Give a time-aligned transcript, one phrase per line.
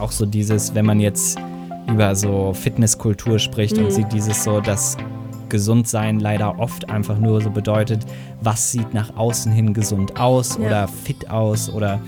[0.00, 1.38] auch so dieses, wenn man jetzt
[1.88, 3.84] über so Fitnesskultur spricht Mhm.
[3.86, 4.96] und sieht dieses so, dass
[5.48, 8.06] Gesundsein leider oft einfach nur so bedeutet,
[8.40, 10.66] was sieht nach außen hin gesund aus Ja.
[10.66, 12.00] oder fit aus oder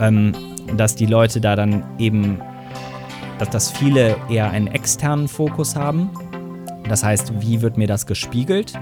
[0.00, 0.32] ähm,
[0.76, 2.38] dass die Leute da dann eben,
[3.38, 6.10] dass das viele eher einen externen Fokus haben.
[6.88, 8.74] Das heißt, wie wird mir das gespiegelt,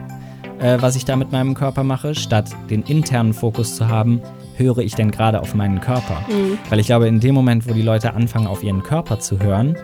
[0.59, 4.21] äh, was ich da mit meinem Körper mache, statt den internen Fokus zu haben,
[4.61, 6.25] höre ich denn gerade auf meinen Körper?
[6.69, 9.77] Weil ich glaube, in dem Moment, wo die Leute anfangen, auf ihren Körper zu hören,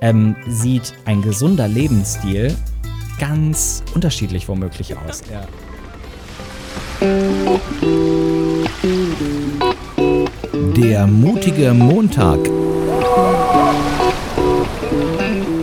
[0.00, 2.56] ähm, sieht ein gesunder Lebensstil
[3.20, 5.22] ganz unterschiedlich womöglich aus.
[5.30, 5.46] Ja.
[10.76, 12.38] Der mutige Montag.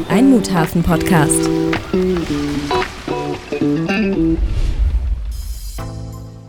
[0.09, 1.49] Ein Muthafen-Podcast.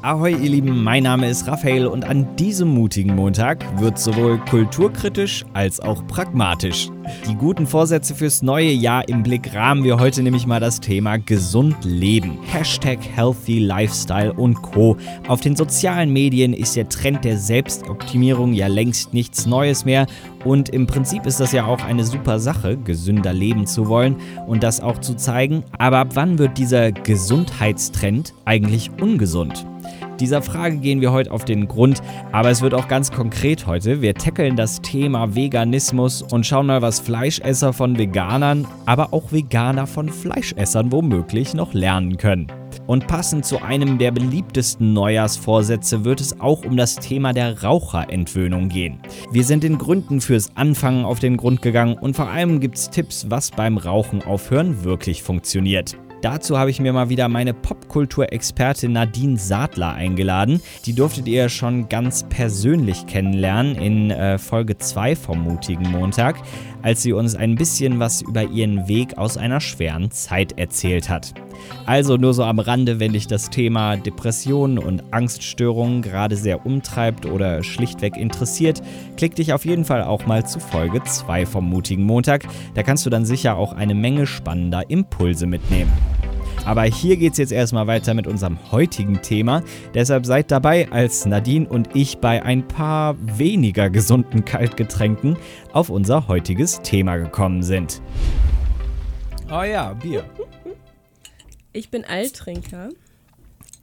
[0.04, 5.44] Ahoi, ihr Lieben, mein Name ist Raphael und an diesem mutigen Montag wird sowohl kulturkritisch
[5.52, 6.88] als auch pragmatisch.
[7.28, 11.18] Die guten Vorsätze fürs neue Jahr im Blick rahmen wir heute nämlich mal das Thema
[11.18, 12.36] gesund leben.
[12.42, 14.96] Hashtag Healthy Lifestyle und Co.
[15.28, 20.08] Auf den sozialen Medien ist der Trend der Selbstoptimierung ja längst nichts Neues mehr
[20.44, 24.16] und im Prinzip ist das ja auch eine super Sache, gesünder leben zu wollen
[24.48, 25.62] und das auch zu zeigen.
[25.78, 29.64] Aber ab wann wird dieser Gesundheitstrend eigentlich ungesund?
[30.22, 34.02] Dieser Frage gehen wir heute auf den Grund, aber es wird auch ganz konkret heute.
[34.02, 39.88] Wir tackeln das Thema Veganismus und schauen mal, was Fleischesser von Veganern, aber auch Veganer
[39.88, 42.46] von Fleischessern womöglich noch lernen können.
[42.86, 48.68] Und passend zu einem der beliebtesten Neujahrsvorsätze wird es auch um das Thema der Raucherentwöhnung
[48.68, 49.00] gehen.
[49.32, 52.90] Wir sind den Gründen fürs Anfangen auf den Grund gegangen und vor allem gibt es
[52.90, 55.96] Tipps, was beim Rauchen aufhören wirklich funktioniert.
[56.22, 60.62] Dazu habe ich mir mal wieder meine Popkulturexpertin Nadine Sadler eingeladen.
[60.86, 66.36] Die durftet ihr schon ganz persönlich kennenlernen in äh, Folge 2 vom Mutigen Montag,
[66.80, 71.34] als sie uns ein bisschen was über ihren Weg aus einer schweren Zeit erzählt hat.
[71.86, 77.26] Also nur so am Rande, wenn dich das Thema Depressionen und Angststörungen gerade sehr umtreibt
[77.26, 78.82] oder schlichtweg interessiert,
[79.16, 82.46] klick dich auf jeden Fall auch mal zu Folge 2 vom Mutigen Montag.
[82.74, 85.92] Da kannst du dann sicher auch eine Menge spannender Impulse mitnehmen.
[86.64, 89.62] Aber hier geht's jetzt erstmal weiter mit unserem heutigen Thema.
[89.94, 95.36] Deshalb seid dabei, als Nadine und ich bei ein paar weniger gesunden Kaltgetränken
[95.72, 98.00] auf unser heutiges Thema gekommen sind.
[99.50, 100.24] Oh ja, Bier.
[101.72, 102.90] Ich bin Alttrinker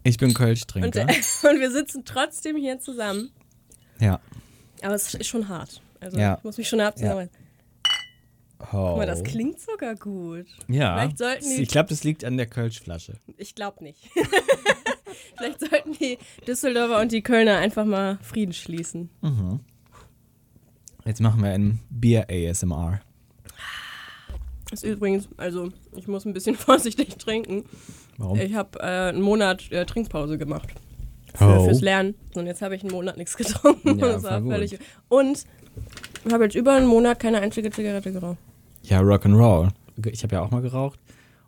[0.03, 1.01] Ich bin und, Kölschtrinker.
[1.03, 3.31] und wir sitzen trotzdem hier zusammen.
[3.99, 4.19] Ja.
[4.81, 5.81] Aber es ist schon hart.
[5.99, 6.35] Also Ja.
[6.37, 7.29] ich muss mich schon abziehen.
[8.61, 8.65] Oh.
[8.71, 10.45] guck mal, das klingt sogar gut.
[10.67, 11.07] Ja.
[11.07, 13.13] Die- Ich glaube, das liegt an der Kölschflasche.
[13.37, 14.09] Ich glaube nicht.
[15.37, 19.09] Vielleicht sollten die Düsseldorfer und die Kölner einfach mal Frieden schließen.
[21.05, 23.01] Jetzt machen wir ein Bier-ASMR.
[24.69, 27.63] Das ist übrigens, also ich muss ein bisschen vorsichtig trinken.
[28.17, 28.39] Warum?
[28.39, 30.69] Ich habe äh, einen Monat äh, Trinkpause gemacht.
[31.35, 31.65] Für, Oh.
[31.65, 32.15] Fürs Lernen.
[32.35, 33.99] Und jetzt habe ich einen Monat nichts getrunken.
[33.99, 34.79] Ja, völlig.
[35.07, 35.45] Und
[36.31, 38.37] habe jetzt über einen Monat keine einzige Zigarette geraucht.
[38.83, 39.69] Ja, Rock'n'Roll.
[40.05, 40.99] Ich habe ja auch mal geraucht.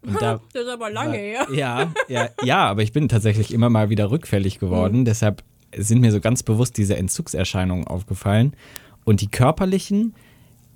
[0.03, 1.47] Und da, Das ist aber lange her.
[1.53, 5.03] Ja, ja, ja, aber ich bin tatsächlich immer mal wieder rückfällig geworden.
[5.05, 5.43] Deshalb
[5.75, 8.53] sind mir so ganz bewusst diese Entzugserscheinungen aufgefallen.
[9.03, 10.13] Und die körperlichen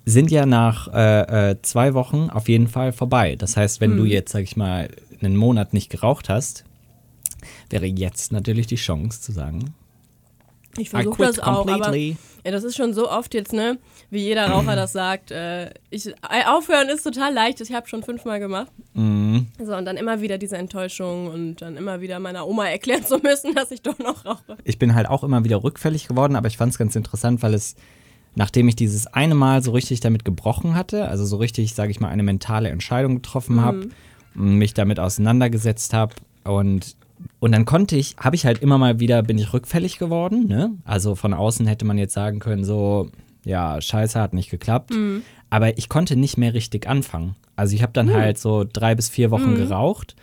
[0.05, 3.35] sind ja nach äh, äh, zwei Wochen auf jeden Fall vorbei.
[3.35, 4.89] Das heißt, wenn du jetzt, sag ich mal,
[5.21, 6.63] einen Monat nicht geraucht hast,
[7.69, 9.73] wäre jetzt natürlich die Chance zu sagen,
[10.77, 12.17] Ich versuche das auch, aber completely.
[12.43, 13.79] ja, das ist schon so oft jetzt, ne,
[14.11, 15.31] wie jeder Raucher das sagt.
[15.31, 16.13] Äh, ich,
[16.47, 18.71] aufhören ist total leicht, ich habe schon fünfmal gemacht.
[18.93, 19.47] Mhm.
[19.63, 23.17] So, und dann immer wieder diese Enttäuschung und dann immer wieder meiner Oma erklären zu
[23.19, 24.57] müssen, dass ich doch noch rauche.
[24.63, 27.53] ich bin halt auch immer wieder rückfällig geworden, aber ich fand es ganz interessant, weil
[27.55, 27.75] es,
[28.35, 31.99] nachdem ich dieses eine Mal so richtig damit gebrochen hatte, also so richtig, sage ich
[31.99, 33.89] mal, eine mentale Entscheidung getroffen habe,
[34.33, 36.13] mich damit auseinandergesetzt habe
[36.43, 36.95] und
[37.39, 40.71] und dann konnte ich, habe ich halt immer mal wieder, bin ich rückfällig geworden, ne?
[40.83, 43.09] Also von außen hätte man jetzt sagen können, so,
[43.45, 44.91] ja, scheiße, hat nicht geklappt.
[45.49, 47.35] Aber ich konnte nicht mehr richtig anfangen.
[47.55, 50.15] Also ich habe dann halt so drei bis vier Wochen geraucht,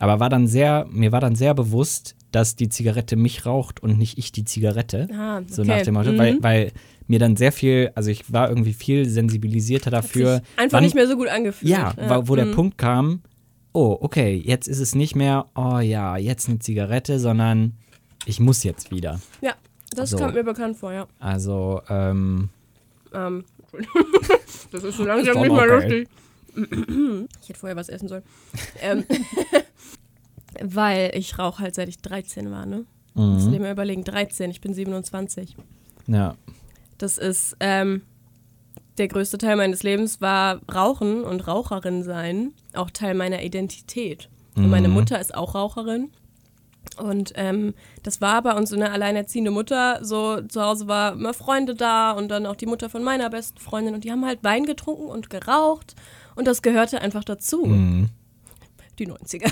[0.00, 3.96] aber war dann sehr, mir war dann sehr bewusst, dass die Zigarette mich raucht und
[3.96, 5.06] nicht ich die Zigarette.
[5.16, 5.70] Ah, So okay.
[5.70, 6.18] nach dem Motto, Mhm.
[6.18, 6.72] weil, weil
[7.10, 10.36] mir dann sehr viel, also ich war irgendwie viel sensibilisierter dafür.
[10.36, 11.70] Sich einfach wann- nicht mehr so gut angefühlt.
[11.70, 12.54] ja, wa- wo der mhm.
[12.54, 13.22] Punkt kam,
[13.72, 17.72] oh, okay, jetzt ist es nicht mehr, oh ja, jetzt eine Zigarette, sondern
[18.26, 19.20] ich muss jetzt wieder.
[19.40, 19.54] Ja,
[19.94, 20.18] das So.
[20.18, 21.06] kommt mir bekannt vor, ja.
[21.18, 22.48] Also, ähm,
[23.12, 23.44] Ähm,
[24.72, 25.98] das ist so langsam Ist nicht mehr okay.
[25.98, 26.08] lustig.
[27.42, 28.22] Ich hätte vorher was essen sollen.
[28.80, 29.04] ähm,
[30.62, 32.84] weil ich rauche halt seit ich 13 war, ne?
[33.14, 33.52] Muss mhm.
[33.52, 35.56] dir mal überlegen, 13, ich bin 27.
[36.06, 36.34] ja,
[37.00, 38.02] Das ist, ähm,
[38.98, 44.28] der größte Teil meines Lebens war Rauchen und Raucherin sein, auch Teil meiner Identität.
[44.56, 44.94] Und meine Mhm.
[44.94, 46.10] Mutter ist auch Raucherin.
[46.98, 50.04] Und ähm, das war bei uns so eine alleinerziehende Mutter.
[50.04, 53.58] So zu Hause war immer Freunde da und dann auch die Mutter von meiner besten
[53.58, 53.94] Freundin.
[53.94, 55.94] Und die haben halt Wein getrunken und geraucht.
[56.34, 57.64] Und das gehörte einfach dazu.
[57.64, 58.08] Mhm.
[59.00, 59.50] Die 90er.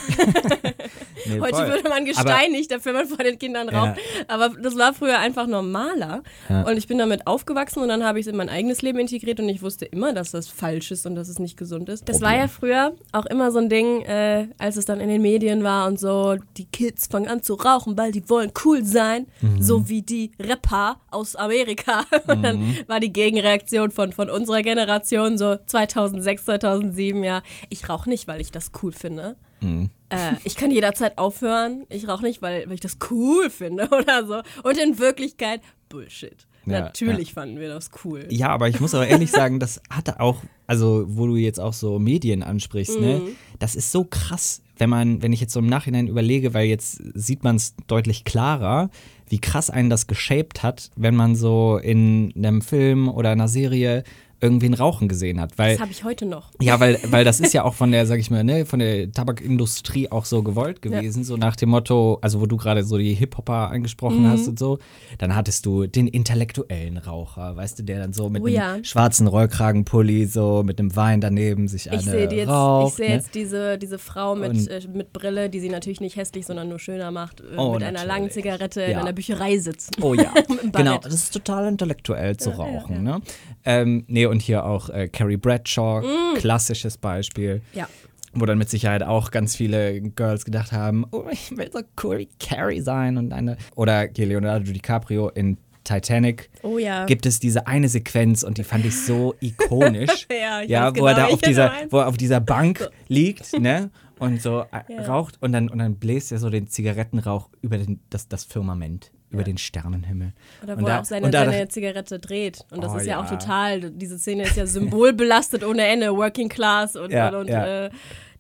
[1.27, 1.69] Nee, Heute voll.
[1.69, 3.85] würde man gesteinigt, dafür man vor den Kindern Ja.
[3.85, 4.00] raucht.
[4.29, 6.23] Aber das war früher einfach normaler.
[6.49, 6.62] Ja.
[6.62, 9.41] Und ich bin damit aufgewachsen und dann habe ich es in mein eigenes Leben integriert
[9.41, 12.09] und ich wusste immer, dass das falsch ist und dass es nicht gesund ist.
[12.09, 15.23] Das war ja früher auch immer so ein Ding, äh, als es dann in den
[15.23, 19.27] Medien war und so, die Kids fangen an zu rauchen, weil die wollen cool sein,
[19.41, 19.62] Mhm.
[19.62, 22.05] so wie die Rapper aus Amerika.
[22.29, 22.77] Und dann Mhm.
[22.87, 28.41] war die Gegenreaktion von, von unserer Generation so 2006, 2007, ja, ich rauche nicht, weil
[28.41, 29.37] ich das cool finde.
[29.61, 29.91] Mhm.
[30.11, 31.85] Äh, ich kann jederzeit aufhören.
[31.89, 34.43] Ich rauche nicht, weil, weil ich das cool finde oder so.
[34.63, 36.47] Und in Wirklichkeit Bullshit.
[36.67, 38.27] Ja, Natürlich fanden wir das cool.
[38.29, 41.73] Ja, aber ich muss aber ehrlich sagen, das hatte auch, also wo du jetzt auch
[41.73, 43.23] so Medien ansprichst, ne,
[43.59, 47.01] das ist so krass, wenn man, wenn ich jetzt so im Nachhinein überlege, weil jetzt
[47.15, 48.91] sieht man es deutlich klarer,
[49.29, 54.05] wie krass einen das geshaped hat, wenn man so in einem Film oder einer Serie
[54.40, 55.58] irgendwen rauchen gesehen hat.
[55.58, 56.50] Weil Das habe ich heute noch.
[56.61, 59.11] Ja, weil, weil das ist ja auch von der, sag ich mal, ne, von der
[59.12, 63.14] Tabakindustrie auch so gewollt gewesen, so nach dem Motto, also wo du gerade so die
[63.14, 64.29] Hip-Hopper angesprochen Mhm.
[64.31, 64.79] hast und so,
[65.19, 68.76] dann hattest du den intellektuellen Raucher, weißt du, der dann so mit Oh einem ja.
[68.82, 72.93] schwarzen Rollkragenpulli, so mit einem Wein daneben sich eine Ich sehe jetzt, raucht.
[72.93, 73.14] ich seh ne?
[73.14, 76.79] jetzt diese, diese Frau mit, äh, mit Brille, die sie natürlich nicht hässlich, sondern nur
[76.79, 78.32] schöner macht, äh, Oh, mit einer langen natürlich.
[78.35, 79.00] Zigarette in Ja.
[79.00, 79.93] einer Bücherei sitzen.
[80.00, 80.32] Oh ja,
[80.73, 80.99] genau.
[80.99, 83.02] Das ist total intellektuell zu rauchen.
[83.02, 83.20] Ne?
[83.64, 86.37] Ähm, nee, und hier auch äh, Carrie Bradshaw, Mm.
[86.39, 87.63] klassisches Beispiel.
[87.73, 87.89] Ja.
[88.35, 92.19] Wo dann mit Sicherheit auch ganz viele Girls gedacht haben, oh, ich will so cool
[92.19, 93.57] wie Carrie sein und eine.
[93.75, 97.07] Oder hier Leonardo DiCaprio in Titanic Oh ja.
[97.07, 100.27] gibt es diese eine Sequenz und die fand ich so ikonisch.
[100.31, 102.89] Ja, ich ja wo er genau, da auf welche dieser, wo er auf dieser Bank
[103.09, 103.91] liegt, ne?
[104.19, 108.01] Und so äh, raucht und dann, und dann bläst er so den Zigarettenrauch über den,
[108.11, 110.33] das, das Firmament, über den Sternenhimmel.
[110.63, 112.65] Oder wo und er da- auch seine, da seine Zigarette dreht.
[112.71, 113.37] Und das Oh ist ja, auch ja.
[113.37, 116.15] total, diese Szene ist ja symbolbelastet ohne Ende.
[116.17, 117.87] Working Class und, Ja, und, und ja.
[117.87, 117.91] äh,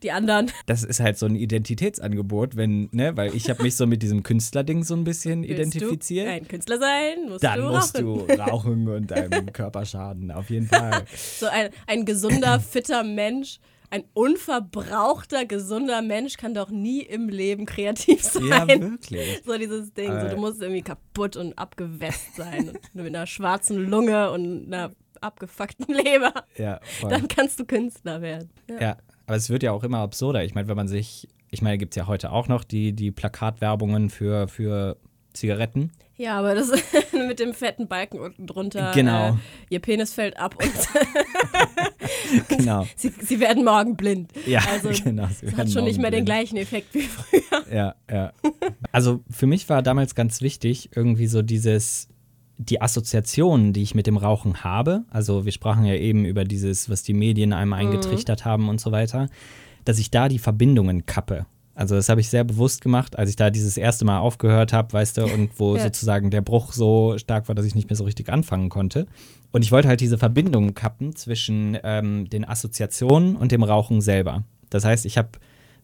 [0.02, 0.50] die anderen.
[0.66, 4.22] das ist halt so ein Identitätsangebot, wenn, ne, weil ich habe mich so mit diesem
[4.22, 6.26] Künstlerding so ein bisschen Willst identifiziert.
[6.28, 8.26] du ein Künstler sein, musst Dann du musst rauchen.
[8.28, 11.02] du rauchen und deinem Körper schaden, auf jeden Fall.
[11.16, 13.58] So ein, ein gesunder, fitter Mensch,
[13.90, 18.46] ein unverbrauchter, gesunder Mensch kann doch nie im Leben kreativ sein.
[18.48, 19.42] Ja, wirklich.
[19.44, 20.30] So dieses Ding, so, Äh.
[20.30, 25.94] du musst irgendwie kaputt und abgewässt sein und mit einer schwarzen Lunge und einer abgefuckten
[25.94, 26.32] Leber.
[26.56, 27.10] Ja, voll.
[27.10, 28.50] Dann kannst du Künstler werden.
[28.68, 28.80] Ja.
[28.80, 28.96] Ja,
[29.26, 30.44] aber es wird ja auch immer absurder.
[30.44, 33.10] Ich meine, wenn man sich, ich meine, gibt es ja heute auch noch die, die
[33.10, 34.96] Plakatwerbungen für, für
[35.32, 35.90] Zigaretten.
[36.16, 36.72] Ja, aber das
[37.12, 38.90] mit dem fetten Balken unten drunter.
[38.94, 39.30] Genau.
[39.30, 39.34] Äh,
[39.70, 40.72] ihr Penis fällt ab und
[42.48, 42.86] Genau.
[42.96, 44.32] sie, sie werden morgen blind.
[44.46, 45.28] Ja, Also, genau.
[45.28, 46.26] sie Das hat schon nicht mehr den morgenblind.
[46.26, 47.72] gleichen Effekt wie früher.
[47.72, 48.32] Ja, ja.
[48.92, 52.08] Also für mich war damals ganz wichtig, irgendwie so dieses,
[52.56, 55.04] die Assoziationen, die ich mit dem Rauchen habe.
[55.10, 58.90] Also wir sprachen ja eben über dieses, was die Medien einem eingetrichtert haben und so
[58.92, 59.28] weiter,
[59.84, 61.46] dass ich da die Verbindungen kappe.
[61.78, 64.92] Also das habe ich sehr bewusst gemacht, als ich da dieses erste Mal aufgehört habe,
[64.92, 65.84] weißt du, und wo Ja.
[65.84, 69.06] sozusagen der Bruch so stark war, dass ich nicht mehr so richtig anfangen konnte.
[69.52, 74.42] Und ich wollte halt diese Verbindungen kappen zwischen ähm, den Assoziationen und dem Rauchen selber.
[74.70, 75.28] Das heißt, ich habe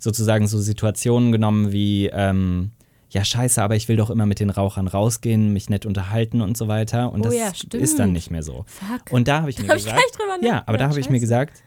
[0.00, 2.72] sozusagen so Situationen genommen wie, ähm,
[3.10, 6.56] ja, scheiße, aber ich will doch immer mit den Rauchern rausgehen, mich nett unterhalten und
[6.56, 7.12] so weiter.
[7.12, 8.64] Und Oh das ja, ist dann nicht mehr so.
[8.66, 9.12] Fuck.
[9.12, 11.08] Und da habe ich mir hab ich gesagt, drüber ja, aber da ja, habe ich
[11.08, 11.62] mir gesagt,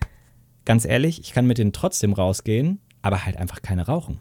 [0.66, 4.20] ganz ehrlich, ich kann mit denen trotzdem rausgehen, aber halt einfach keine rauchen.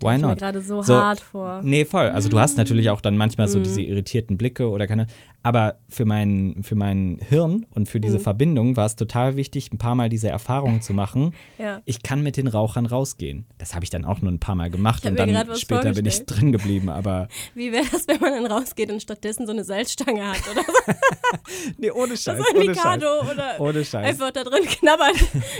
[0.00, 1.60] Why ich mir gerade so, So, hart vor.
[1.62, 2.08] Nee, voll.
[2.08, 5.06] Also du hast natürlich auch dann manchmal so diese irritierten Blicke oder keine.
[5.44, 8.02] Aber für mein, für mein Hirn und für Mhm.
[8.02, 11.34] diese Verbindung war es total wichtig, ein paar Mal diese Erfahrung zu machen.
[11.58, 11.80] Ja.
[11.84, 13.46] Ich kann mit den Rauchern rausgehen.
[13.58, 16.24] Das habe ich dann auch nur ein paar Mal gemacht und dann später bin ich
[16.26, 16.88] drin geblieben.
[16.88, 20.62] Aber Wie wäre das, wenn man dann rausgeht und stattdessen so eine Salzstange hat oder
[20.62, 20.92] so
[21.78, 22.38] nee, ohne Scheiß.
[22.38, 22.76] so ein ohne Scheiß.
[22.76, 24.06] Mikado oder Ohne Scheiß.
[24.08, 25.14] einfach da drin knabbert.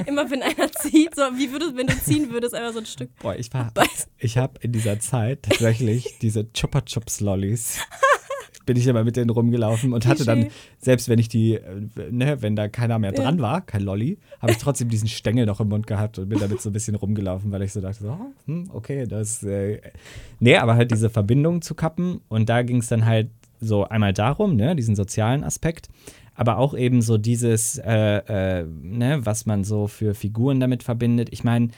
[0.06, 3.10] Immer wenn einer zieht, so wie würdest wenn du ziehen würdest, einfach so ein Stück.
[3.20, 3.70] Boah, ich war,
[4.18, 7.78] ich habe in dieser Zeit tatsächlich diese Chupa Chups Lollis.
[8.64, 12.40] Bin ich immer mit denen rumgelaufen und hatte dann, selbst wenn ich die, äh, ne,
[12.40, 15.68] wenn da keiner mehr dran war, kein Lolli, habe ich trotzdem diesen Stängel noch im
[15.68, 18.32] Mund gehabt und bin damit so ein bisschen rumgelaufen, weil ich so dachte, so, oh,
[18.46, 19.80] hm, okay, das, äh,
[20.40, 24.12] nee, aber halt diese Verbindung zu kappen und da ging es dann halt so einmal
[24.12, 25.88] darum, ne, diesen sozialen Aspekt,
[26.34, 31.28] aber auch eben so dieses, äh, äh, ne, was man so für Figuren damit verbindet.
[31.30, 31.68] Ich meine,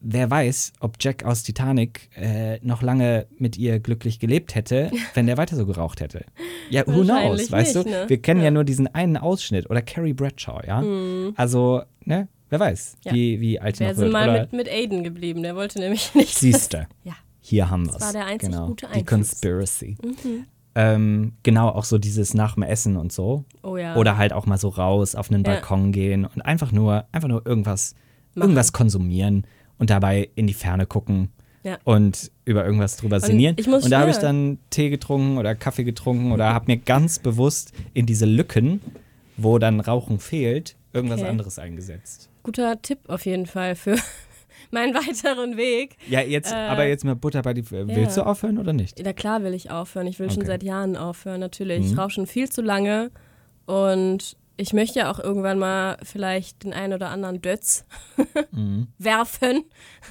[0.00, 5.26] wer weiß, ob Jack aus Titanic äh, noch lange mit ihr glücklich gelebt hätte, wenn
[5.26, 6.24] der weiter so geraucht hätte.
[6.70, 7.90] Ja, who knows, weißt nicht, du?
[7.90, 8.04] ne?
[8.08, 8.46] Wir kennen ja.
[8.46, 8.50] Ja.
[8.50, 10.82] nur diesen einen Ausschnitt oder Carrie Bradshaw, ja?
[11.36, 13.12] Also, ne, wer weiß, Ja.
[13.12, 14.12] wie, wie alt sie noch wird.
[14.12, 15.42] mal Oder mit, mit Aiden geblieben.
[15.42, 16.34] Der wollte nämlich nicht.
[16.38, 17.14] siehste, Ja.
[17.40, 18.00] hier haben wir es.
[18.00, 18.68] war der einzig genau.
[18.68, 19.06] gute Die Einfluss.
[19.06, 19.96] Conspiracy.
[20.76, 23.44] Ähm, genau, auch so dieses nach dem Essen und so.
[23.62, 23.96] Oh ja.
[23.96, 25.42] Oder halt auch mal so raus auf einen.
[25.42, 27.94] Balkon gehen und einfach nur, einfach nur irgendwas,
[28.34, 28.42] Machen.
[28.50, 29.44] irgendwas konsumieren
[29.80, 31.30] und dabei in die Ferne gucken
[31.64, 31.78] Ja.
[31.84, 33.56] und über irgendwas drüber sinnieren.
[33.58, 34.22] ich muss- und da habe ich ja.
[34.22, 38.80] dann Tee getrunken oder Kaffee getrunken oder habe mir ganz bewusst in diese Lücken,
[39.36, 41.28] wo dann Rauchen fehlt, irgendwas Okay.
[41.30, 42.28] anderes eingesetzt.
[42.44, 43.96] Guter Tipp auf jeden Fall für
[44.70, 45.96] meinen weiteren Weg.
[46.08, 47.70] Ja, jetzt, Äh, aber jetzt mit Butter bei die.
[47.70, 49.00] Willst du aufhören oder nicht?
[49.02, 50.06] Na klar will ich aufhören.
[50.06, 50.46] Ich will schon Okay.
[50.46, 51.86] seit Jahren aufhören, natürlich.
[51.86, 51.98] Ich Mhm.
[51.98, 53.10] rauche schon viel zu lange
[53.66, 57.84] und ich möchte ja auch irgendwann mal vielleicht den einen oder anderen Dötz
[58.98, 59.64] werfen.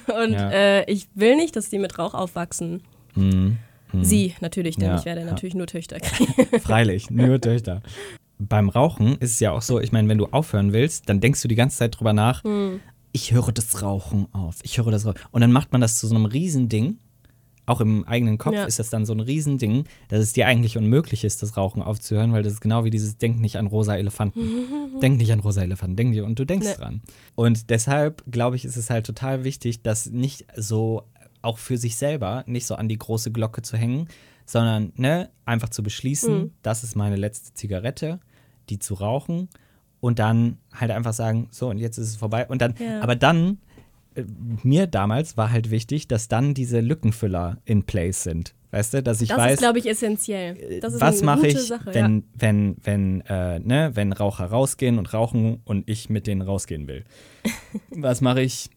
[0.08, 0.34] Und Mhm.
[0.34, 0.50] Ja.
[0.50, 2.82] äh, ich will nicht, dass die mit Rauch aufwachsen.
[3.14, 3.58] Mhm.
[4.02, 5.26] Sie natürlich, denn Ja, ich werde ja.
[5.26, 6.32] natürlich nur Töchter kriegen.
[6.60, 7.82] Freilich, nur Töchter.
[8.38, 11.42] Beim Rauchen ist es ja auch so, ich meine, wenn du aufhören willst, dann denkst
[11.42, 12.80] du die ganze Zeit drüber nach, Hm.
[13.12, 15.18] ich höre das Rauchen auf, ich höre das Rauchen.
[15.32, 16.98] Und dann macht man das zu so einem Riesending.
[17.70, 18.64] Auch im eigenen Kopf Ja.
[18.64, 22.32] ist das dann so ein Riesending, dass es dir eigentlich unmöglich ist, das Rauchen aufzuhören,
[22.32, 24.40] weil das ist genau wie dieses Denk nicht an rosa Elefanten.
[25.00, 26.74] Denk nicht an rosa Elefanten, denk dir und du denkst Nee.
[26.74, 27.00] dran.
[27.36, 31.04] Und deshalb, glaube ich, ist es halt total wichtig, das nicht so
[31.42, 34.08] auch für sich selber nicht so an die große Glocke zu hängen,
[34.46, 36.50] sondern ne, einfach zu beschließen, Mhm.
[36.62, 38.20] das ist meine letzte Zigarette,
[38.68, 39.48] die zu rauchen
[40.00, 43.00] und dann halt einfach sagen, so und jetzt ist es vorbei und dann, Ja.
[43.00, 43.58] aber dann
[44.62, 48.54] mir damals war halt wichtig, dass dann diese Lückenfüller in place sind.
[48.72, 50.80] Weißt du, dass ich Das weiß, ist, glaube ich, essentiell.
[50.80, 51.92] Das ist was eine mache ich, Sache.
[51.92, 52.22] wenn, ja.
[52.34, 57.04] wenn, wenn, äh, ne, wenn Raucher rausgehen und rauchen und ich mit denen rausgehen will?
[57.90, 58.70] was mache ich,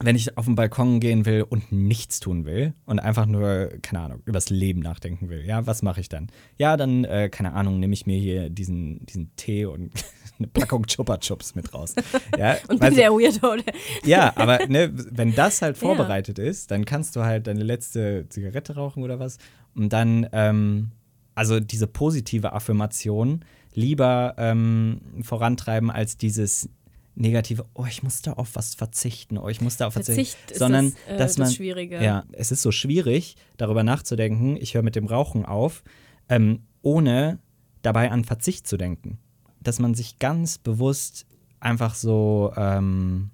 [0.00, 4.00] wenn ich auf den Balkon gehen will und nichts tun will und einfach nur, keine
[4.04, 5.44] Ahnung, übers Leben nachdenken will?
[5.44, 6.28] Ja, was mache ich dann?
[6.56, 9.90] Ja, dann, äh, keine Ahnung, nehme ich mir hier diesen, diesen Tee und
[10.38, 11.94] eine Packung Chupa Chups mit raus.
[12.36, 13.56] Ja, Und bin der Weirdo.
[14.04, 15.80] Ja, aber ne, wenn das halt Ja.
[15.88, 19.38] vorbereitet ist, dann kannst du halt deine letzte Zigarette rauchen oder was.
[19.74, 20.92] Und dann, ähm,
[21.34, 26.68] also diese positive Affirmation lieber ähm, vorantreiben als dieses
[27.18, 30.24] negative, oh, ich muss da auf was verzichten, oh, ich muss da auf verzichten.
[30.24, 32.02] Verzicht ist sondern, das, äh, dass das man, Schwierige.
[32.02, 35.82] Ja, es ist so schwierig, darüber nachzudenken, ich höre mit dem Rauchen auf,
[36.28, 37.38] ähm, ohne
[37.82, 39.18] dabei an Verzicht zu denken.
[39.60, 41.26] Dass man sich ganz bewusst
[41.60, 43.30] einfach so ähm,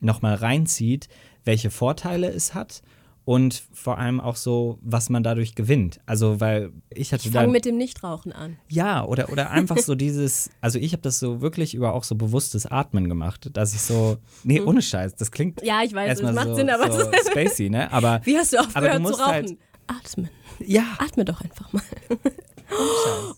[0.00, 1.08] nochmal reinzieht,
[1.44, 2.82] welche Vorteile es hat
[3.28, 6.00] und vor allem auch so, was man dadurch gewinnt.
[6.06, 8.56] Also, weil ich hatte Ich fange mit dem Nichtrauchen an.
[8.70, 12.14] Ja, oder, oder einfach so dieses, also ich habe das so wirklich über auch so
[12.14, 15.62] bewusstes Atmen gemacht, dass ich so, nee, ohne Scheiß, das klingt.
[15.62, 17.92] Ja, ich weiß, es macht so, Sinn, aber so spacey, ne?
[17.92, 19.32] Aber wie hast du Aber du aufgehört musst zu rauchen?
[19.34, 19.56] halt-
[19.88, 20.30] Atmen.
[20.60, 21.82] ja, Atme doch einfach mal.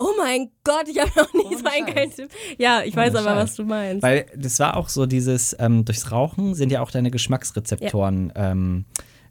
[0.01, 1.95] Oh mein Gott, ich habe noch nie Ohne so einen Scheiß.
[1.95, 2.31] geilen Tipp.
[2.59, 3.43] Ja, ich weiß Ohne aber, Scheiß.
[3.51, 4.03] was du meinst.
[4.03, 8.85] weil das war auch so dieses, ähm, durchs Rauchen sind ja auch deine Geschmacksrezeptoren ähm,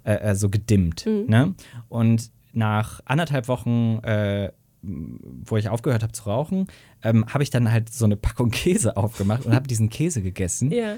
[0.10, 1.26] äh, äh, so gedimmt, Mhm.
[1.28, 1.54] ne?
[1.90, 4.52] Und nach anderthalb Wochen äh,
[4.82, 6.68] wo ich aufgehört habe zu rauchen,
[7.04, 10.72] ähm, habe ich dann halt so eine Packung Käse aufgemacht und habe diesen Käse gegessen.
[10.72, 10.96] ja.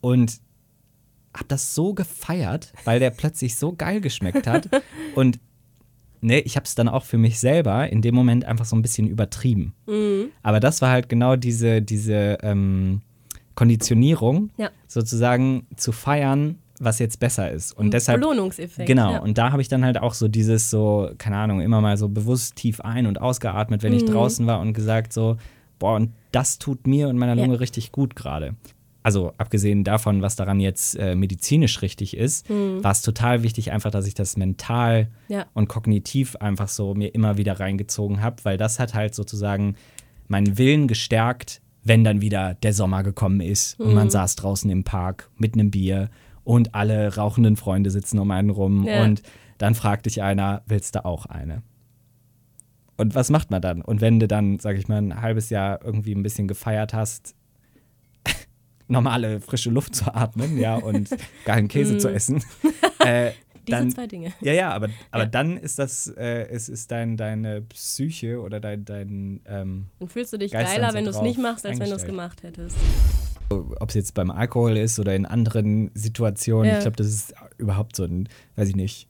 [0.00, 0.40] und
[1.36, 4.68] habe das so gefeiert, weil der plötzlich so geil geschmeckt hat.
[5.16, 5.40] Und
[6.20, 8.82] ne, ich habe es dann auch für mich selber in dem Moment einfach so ein
[8.82, 9.74] bisschen übertrieben.
[9.88, 10.26] Mhm.
[10.44, 13.00] Aber das war halt genau diese, diese ähm,
[13.56, 14.70] Konditionierung, Ja.
[14.86, 17.72] sozusagen zu feiern, was jetzt besser ist.
[17.72, 18.20] Und deshalb.
[18.20, 18.86] Belohnungseffekt.
[18.86, 19.18] Genau, Ja.
[19.20, 22.08] und da habe ich dann halt auch so dieses so, keine Ahnung, immer mal so
[22.08, 23.98] bewusst tief ein- und ausgeatmet, wenn Mhm.
[23.98, 25.36] ich draußen war und gesagt so,
[25.78, 27.44] boah, und das tut mir und meiner Ja.
[27.44, 28.54] Lunge richtig gut gerade.
[29.02, 33.90] Also abgesehen davon, was daran jetzt äh, medizinisch richtig ist, war es total wichtig einfach,
[33.90, 35.34] dass ich das mental Mhm.
[35.34, 35.46] Ja.
[35.52, 39.74] und kognitiv einfach so mir immer wieder reingezogen habe, weil das hat halt sozusagen
[40.28, 43.94] meinen Willen gestärkt, wenn dann wieder der Sommer gekommen ist und Mhm.
[43.94, 46.08] man saß draußen im Park mit einem Bier
[46.44, 49.02] und alle rauchenden Freunde sitzen um einen rum Ja.
[49.02, 49.22] und
[49.58, 51.62] dann fragt dich einer, willst du auch eine?
[52.96, 53.82] Und was macht man dann?
[53.82, 57.34] Und wenn du dann, sag ich mal, ein halbes Jahr irgendwie ein bisschen gefeiert hast,
[58.88, 61.08] normale frische Luft zu atmen, ja, und
[61.44, 62.42] geilen Käse zu essen,
[63.04, 63.32] äh.
[63.66, 64.30] Diese dann, zwei Dinge.
[64.42, 65.28] ja, ja, aber, aber Ja.
[65.30, 70.34] dann ist das, äh, es ist dein, deine Psyche oder dein, dein ähm, Dann fühlst
[70.34, 72.76] du dich Geist geiler, wenn du es nicht machst, als wenn du es gemacht hättest.
[73.80, 76.74] Ob es jetzt beim Alkohol ist oder in anderen Situationen, Ja.
[76.78, 79.08] ich glaube, das ist überhaupt so ein, weiß ich nicht,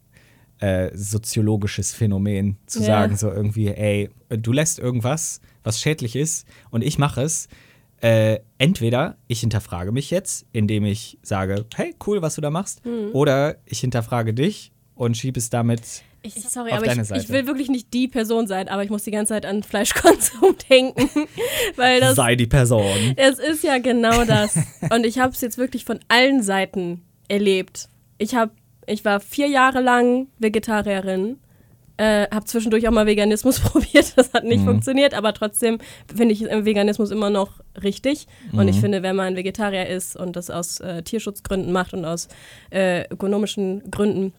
[0.60, 2.86] äh, soziologisches Phänomen, zu Ja.
[2.86, 7.48] sagen, so irgendwie, ey, du lässt irgendwas, was schädlich ist, und ich mache es,
[8.00, 12.82] äh, entweder ich hinterfrage mich jetzt, indem ich sage, hey, cool, was du da machst,
[13.12, 16.02] oder ich hinterfrage dich und schiebe es damit.
[16.26, 19.10] Ich, sorry, aber ich, ich will wirklich nicht die Person sein, aber ich muss die
[19.10, 21.10] ganze Zeit an Fleischkonsum denken,
[21.76, 23.12] weil das Sei die Person.
[23.16, 24.54] Es ist ja genau das.
[24.90, 27.90] Und ich habe es jetzt wirklich von allen Seiten erlebt.
[28.16, 28.52] Ich habe,
[28.86, 31.38] ich war vier Jahre lang Vegetarierin,
[31.98, 34.14] äh, habe zwischendurch auch mal Veganismus probiert.
[34.16, 34.66] Das hat nicht Mhm.
[34.68, 35.76] funktioniert, aber trotzdem
[36.14, 38.26] finde ich Veganismus immer noch richtig.
[38.52, 38.68] Und Mhm.
[38.68, 42.28] ich finde, wenn man Vegetarier ist und das aus äh, Tierschutzgründen macht und aus
[42.70, 44.32] äh, ökonomischen Gründen,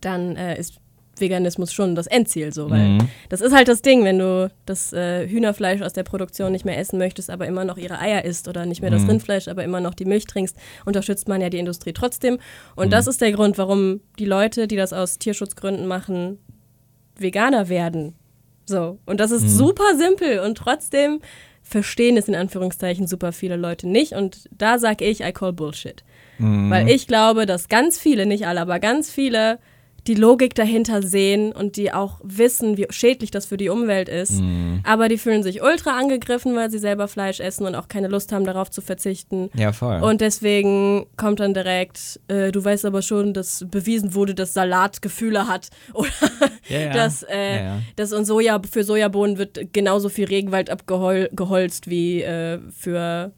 [0.00, 0.74] dann äh, ist
[1.20, 3.08] Veganismus schon das Endziel so, weil Mhm.
[3.28, 6.78] das ist halt das Ding, wenn du das äh, Hühnerfleisch aus der Produktion nicht mehr
[6.78, 9.10] essen möchtest, aber immer noch ihre Eier isst oder nicht mehr das Mhm.
[9.10, 12.38] Rindfleisch, aber immer noch die Milch trinkst, unterstützt man ja die Industrie trotzdem.
[12.76, 12.90] Und Mhm.
[12.90, 16.38] das ist der Grund, warum die Leute, die das aus Tierschutzgründen machen,
[17.16, 18.14] Veganer werden.
[18.66, 18.98] So.
[19.06, 19.48] Und das ist Mhm.
[19.48, 21.20] super simpel und trotzdem
[21.62, 24.12] verstehen es in Anführungszeichen super viele Leute nicht.
[24.12, 26.02] Und da sag ich, I call Bullshit.
[26.38, 26.70] Mhm.
[26.70, 29.58] Weil ich glaube, dass ganz viele, nicht alle, aber ganz viele
[30.08, 34.40] die Logik dahinter sehen und die auch wissen, wie schädlich das für die Umwelt ist.
[34.40, 34.80] Mhm.
[34.84, 38.32] Aber die fühlen sich ultra angegriffen, weil sie selber Fleisch essen und auch keine Lust
[38.32, 39.50] haben, darauf zu verzichten.
[39.54, 40.02] Ja, voll.
[40.02, 45.02] Und deswegen kommt dann direkt, äh, du weißt aber schon, dass bewiesen wurde, dass Salat
[45.02, 45.68] Gefühle hat.
[45.92, 46.08] Oder
[46.68, 46.92] ja, ja.
[46.94, 52.60] dass, äh, Ja, dass und Soja, für Sojabohnen wird genauso viel Regenwald abgeholzt wie äh,
[52.70, 53.32] für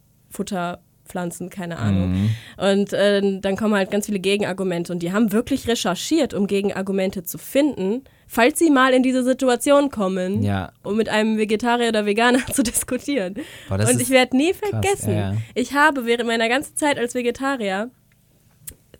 [1.11, 2.12] Futterpflanzen, keine Ahnung.
[2.12, 2.31] Mhm.
[2.57, 7.25] Und äh, dann kommen halt ganz viele Gegenargumente und die haben wirklich recherchiert, um Gegenargumente
[7.25, 10.73] zu finden, falls sie mal in diese Situation kommen, Ja.
[10.83, 13.35] um mit einem Vegetarier oder Veganer zu diskutieren.
[13.69, 15.37] Boah, und ich werde nie krass, vergessen, ja, ja.
[15.55, 17.90] ich habe während meiner ganzen Zeit als Vegetarier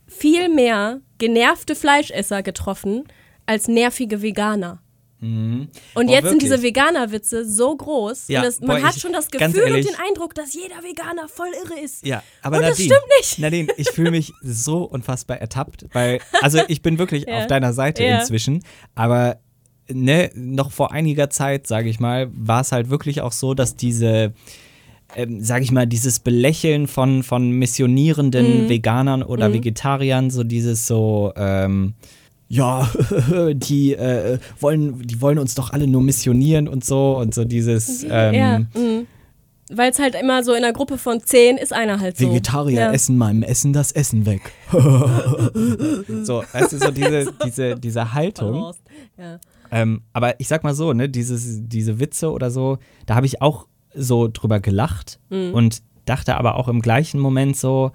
[0.07, 3.05] viel mehr genervte Fleischesser getroffen
[3.47, 4.83] als nervige Veganer.
[5.23, 6.77] Und Boah, jetzt sind diese wirklich.
[6.77, 8.29] Veganer-Witze so groß.
[8.29, 10.55] Ja, und das, man boah, hat ich- schon das Gefühl ehrlich- und den Eindruck, dass
[10.55, 12.07] jeder Veganer voll irre ist.
[12.07, 13.39] Ja, aber Und das Nadine, stimmt nicht.
[13.39, 17.41] Nadine, ich fühle mich so unfassbar ertappt, weil, also ich bin wirklich Ja.
[17.41, 18.21] auf deiner Seite Ja.
[18.21, 18.63] inzwischen,
[18.95, 19.39] aber
[19.93, 23.77] ne, noch vor einiger Zeit, sage ich mal, war es halt wirklich auch so, dass
[23.77, 24.33] diese,
[25.17, 28.69] ähm, sage ich mal, dieses Belächeln von, von missionierenden Mhm.
[28.71, 31.95] Veganern oder Vegetariern, so dieses so, ähm,
[32.51, 32.91] ja,
[33.55, 38.03] die äh, wollen, die wollen uns doch alle nur missionieren und so und so dieses
[38.03, 39.07] ähm, ja, mhm.
[39.73, 42.29] Weil es halt immer so in einer Gruppe von zehn ist einer halt so.
[42.29, 42.93] Vegetarier ja.
[42.93, 44.41] essen meinem Essen das Essen weg.
[46.25, 48.75] so, weißt du, so diese, diese, diese Haltung.
[49.17, 49.39] Ja.
[49.71, 53.41] Ähm, aber ich sag mal so, ne, dieses, diese Witze oder so, da habe ich
[53.43, 55.55] auch so drüber gelacht Mhm.
[55.55, 57.93] und dachte aber auch im gleichen Moment so,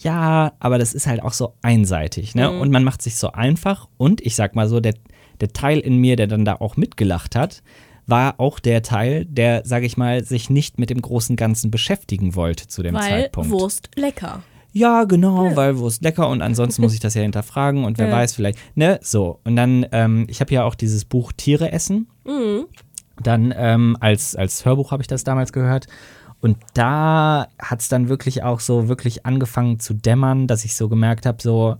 [0.00, 2.50] ja, aber das ist halt auch so einseitig, ne?
[2.50, 2.60] Mhm.
[2.60, 4.94] Und man macht sich so einfach und ich sag mal so, der,
[5.40, 7.62] der Teil in mir, der dann da auch mitgelacht hat,
[8.06, 12.34] war auch der Teil, der, sag ich mal, sich nicht mit dem großen Ganzen beschäftigen
[12.34, 13.50] wollte zu dem Weil Zeitpunkt.
[13.50, 14.42] Wurst lecker.
[14.72, 18.12] Ja, genau, weil Wurst lecker und ansonsten muss ich das ja hinterfragen und wer Ja.
[18.14, 19.40] weiß, vielleicht, ne, so.
[19.44, 22.08] Und dann, ähm, ich habe ja auch dieses Buch Tiere essen.
[22.24, 22.64] Mhm.
[23.22, 25.86] Dann ähm, als, als Hörbuch habe ich das damals gehört.
[26.42, 30.88] Und da hat es dann wirklich auch so wirklich angefangen zu dämmern, dass ich so
[30.88, 31.76] gemerkt habe, so,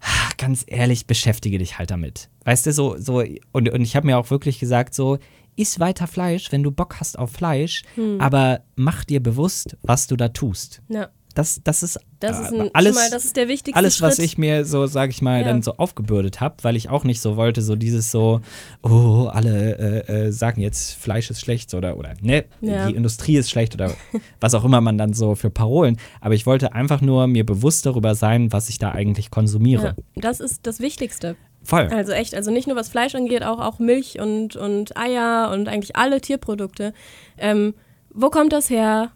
[0.00, 2.28] ah, ganz ehrlich, beschäftige dich halt damit.
[2.44, 3.22] Weißt du, so, so,
[3.52, 5.18] und, und ich habe mir auch wirklich gesagt, so,
[5.54, 8.20] iss weiter Fleisch, wenn du Bock hast auf Fleisch, Hm.
[8.20, 10.82] aber mach dir bewusst, was du da tust.
[10.88, 11.08] Ja.
[11.34, 14.24] Das, das ist, Das ist ein, alles, mal, das ist der wichtigste alles, was Schritt.
[14.24, 15.44] ich mir so, sag ich mal, Ja.
[15.48, 18.40] dann so aufgebürdet habe, weil ich auch nicht so wollte, so dieses so,
[18.82, 22.86] oh, alle äh, äh, sagen jetzt, Fleisch ist schlecht oder, oder ne, Ja.
[22.88, 23.92] die Industrie ist schlecht oder
[24.40, 25.98] was auch immer man dann so für Parolen.
[26.20, 29.94] Aber ich wollte einfach nur mir bewusst darüber sein, was ich da eigentlich konsumiere.
[30.16, 31.36] ja, das ist das Wichtigste.
[31.62, 31.88] Voll.
[31.88, 35.68] Also echt, also nicht nur was Fleisch angeht, auch, auch Milch und, und Eier und
[35.68, 36.94] eigentlich alle Tierprodukte.
[37.38, 37.74] Ähm,
[38.14, 39.10] wo kommt das her?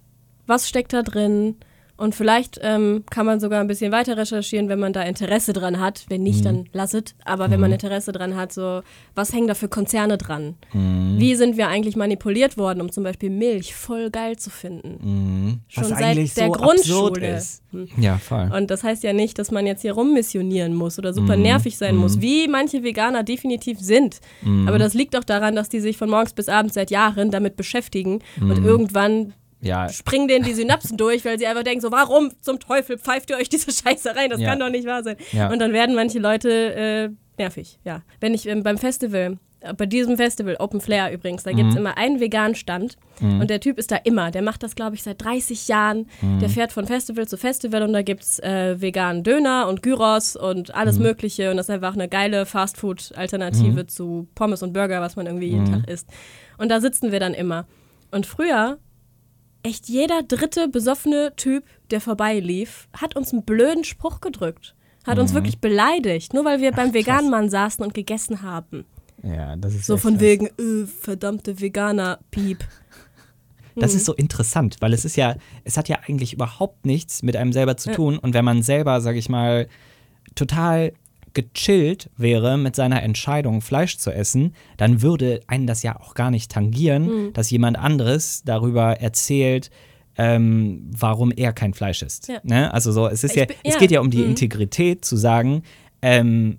[0.46, 1.54] Was steckt da drin?
[2.00, 5.80] Und vielleicht ähm, kann man sogar ein bisschen weiter recherchieren, wenn man da Interesse dran
[5.80, 6.06] hat.
[6.08, 7.14] Wenn nicht, dann lasset.
[7.26, 8.80] Aber wenn man Interesse dran hat, so,
[9.14, 10.54] was hängen da für Konzerne dran?
[10.72, 15.60] Wie sind wir eigentlich manipuliert worden, um zum Beispiel Milch voll geil zu finden?
[15.68, 17.36] Schon was seit der so Grundschule.
[17.36, 17.62] ist.
[17.98, 18.50] Ja, voll.
[18.56, 21.96] Und das heißt ja nicht, dass man jetzt hier rummissionieren muss oder super nervig sein
[21.96, 24.20] muss, wie manche Veganer definitiv sind.
[24.66, 27.56] Aber das liegt auch daran, dass die sich von morgens bis abends seit Jahren damit
[27.56, 32.30] beschäftigen und irgendwann ja, springen denen die Synapsen durch, weil sie einfach denken, so warum
[32.40, 34.30] zum Teufel pfeift ihr euch diese Scheiße rein?
[34.30, 34.48] Das Ja.
[34.50, 35.16] kann doch nicht wahr sein.
[35.32, 35.50] Ja.
[35.50, 38.02] Und dann werden manche Leute äh, nervig, ja.
[38.20, 41.56] Wenn ich ähm, beim Festival, äh, bei diesem Festival, Open Flair übrigens, da Mhm.
[41.56, 44.30] gibt es immer einen veganen Stand und der Typ ist da immer.
[44.30, 46.06] Der macht das, glaube ich, seit 30 Jahren.
[46.22, 46.38] Mhm.
[46.38, 50.36] Der fährt von Festival zu Festival und da gibt es äh, veganen Döner und Gyros
[50.36, 51.02] und alles Mhm.
[51.02, 55.48] Mögliche und das ist einfach eine geile Fastfood-Alternative zu Pommes und Burger, was man irgendwie
[55.48, 55.72] jeden Mhm.
[55.82, 56.08] Tag isst.
[56.58, 57.66] Und da sitzen wir dann immer.
[58.10, 58.78] Und früher
[59.62, 64.74] echt jeder dritte besoffene Typ, der vorbeilief, hat uns einen blöden Spruch gedrückt.
[65.06, 68.84] Hat uns wirklich beleidigt, nur weil wir beim veganen Mann saßen und gegessen haben.
[69.22, 70.20] Ja, das ist So von krass.
[70.22, 72.58] wegen, äh, verdammte Veganer-Piep.
[73.76, 73.96] Das Hm.
[73.98, 77.52] ist so interessant, weil es ist ja, es hat ja eigentlich überhaupt nichts mit einem
[77.52, 77.96] selber zu Ja.
[77.96, 78.18] tun.
[78.18, 79.68] Und wenn man selber, sag ich mal,
[80.34, 80.92] total
[81.34, 86.30] gechillt wäre mit seiner Entscheidung, Fleisch zu essen, dann würde einen das ja auch gar
[86.30, 87.32] nicht tangieren, Hm.
[87.32, 89.70] dass jemand anderes darüber erzählt,
[90.16, 92.28] ähm, warum er kein Fleisch isst.
[92.28, 92.40] Ja.
[92.42, 92.72] Ne?
[92.74, 93.80] Also so, es ist ja, bin- es ja.
[93.80, 94.30] geht ja um die Mhm.
[94.30, 95.62] Integrität zu sagen,
[96.02, 96.58] ähm,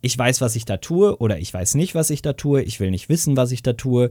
[0.00, 2.80] ich weiß, was ich da tue oder ich weiß nicht, was ich da tue, ich
[2.80, 4.10] will nicht wissen, was ich da tue.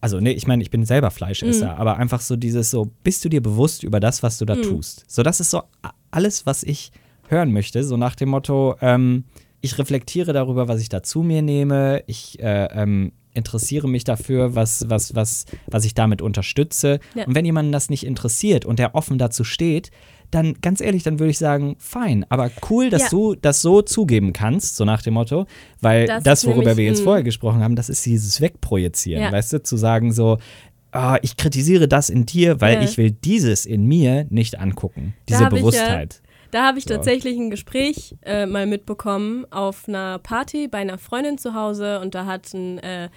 [0.00, 1.80] Also, ne, ich meine, ich bin selber Fleischesser, Mhm.
[1.80, 5.04] aber einfach so dieses so, bist du dir bewusst über das, was du da tust?
[5.08, 5.62] So, das ist so
[6.10, 6.92] alles, was ich
[7.28, 9.24] hören möchte, so nach dem Motto, ähm,
[9.60, 14.54] ich reflektiere darüber, was ich da zu mir nehme, ich äh, ähm, interessiere mich dafür,
[14.54, 16.98] was, was, was, was ich damit unterstütze.
[17.14, 17.26] Ja.
[17.26, 19.90] Und wenn jemanden das nicht interessiert und der offen dazu steht,
[20.30, 23.08] dann ganz ehrlich, dann würde ich sagen, fein, aber cool, dass Ja.
[23.10, 25.46] du das so zugeben kannst, so nach dem Motto,
[25.80, 29.32] weil das, Das worüber wir jetzt vorher gesprochen haben, das ist dieses Wegprojizieren, Ja.
[29.32, 30.38] weißt du, zu sagen so,
[30.92, 32.82] ah, ich kritisiere das in dir, weil Ja.
[32.82, 36.20] ich will dieses in mir nicht angucken, diese Bewusstheit.
[36.50, 36.94] Da habe ich So.
[36.94, 42.14] tatsächlich ein Gespräch äh, mal mitbekommen auf einer Party bei einer Freundin zu Hause und
[42.14, 43.08] da hat ein, äh,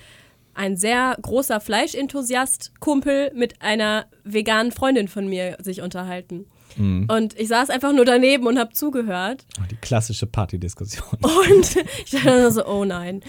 [0.53, 6.45] ein sehr großer Fleischenthusiast Kumpel mit einer veganen Freundin von mir sich unterhalten.
[6.75, 7.07] Mhm.
[7.09, 9.45] Und ich saß einfach nur daneben und habe zugehört.
[9.59, 11.19] Oh, die klassische Partydiskussion.
[11.21, 13.21] Und ich dachte dann so, oh nein.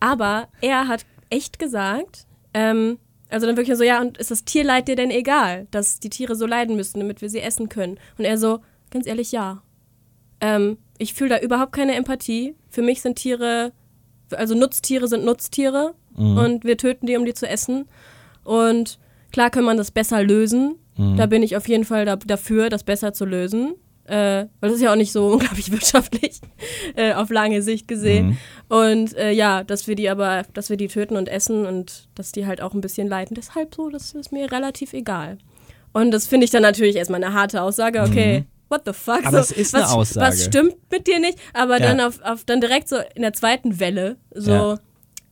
[0.00, 4.88] Aber er hat echt gesagt, ähm, also dann wirklich so, ja, und ist das Tierleid
[4.88, 7.98] dir denn egal, dass die Tiere so leiden müssen, damit wir sie essen können?
[8.16, 9.62] Und er so, ganz ehrlich, ja.
[10.40, 12.54] Ähm, ich fühle da überhaupt keine Empathie.
[12.68, 13.72] Für mich sind Tiere,
[14.30, 17.86] also Nutztiere sind Nutztiere und wir töten die, um die zu essen.
[18.42, 18.98] Und
[19.30, 20.74] klar kann man das besser lösen.
[21.16, 23.74] Da bin ich auf jeden Fall da, dafür, das besser zu lösen.
[24.04, 26.40] Äh, weil das ist ja auch nicht so unglaublich wirtschaftlich
[26.96, 28.38] äh, auf lange Sicht gesehen.
[28.68, 32.32] Und äh, ja, dass wir die aber, dass wir die töten und essen und dass
[32.32, 33.34] die halt auch ein bisschen leiden.
[33.34, 35.38] Deshalb so, das ist mir relativ egal.
[35.92, 38.02] Und das finde ich dann natürlich erstmal eine harte Aussage.
[38.02, 39.20] Okay, what the fuck?
[39.20, 39.26] Mhm.
[39.28, 40.26] Aber so, es ist was, eine Aussage.
[40.26, 41.38] Was stimmt mit dir nicht?
[41.54, 41.86] Aber Ja.
[41.86, 44.68] dann auf, auf dann direkt so in der zweiten Welle so, Ja.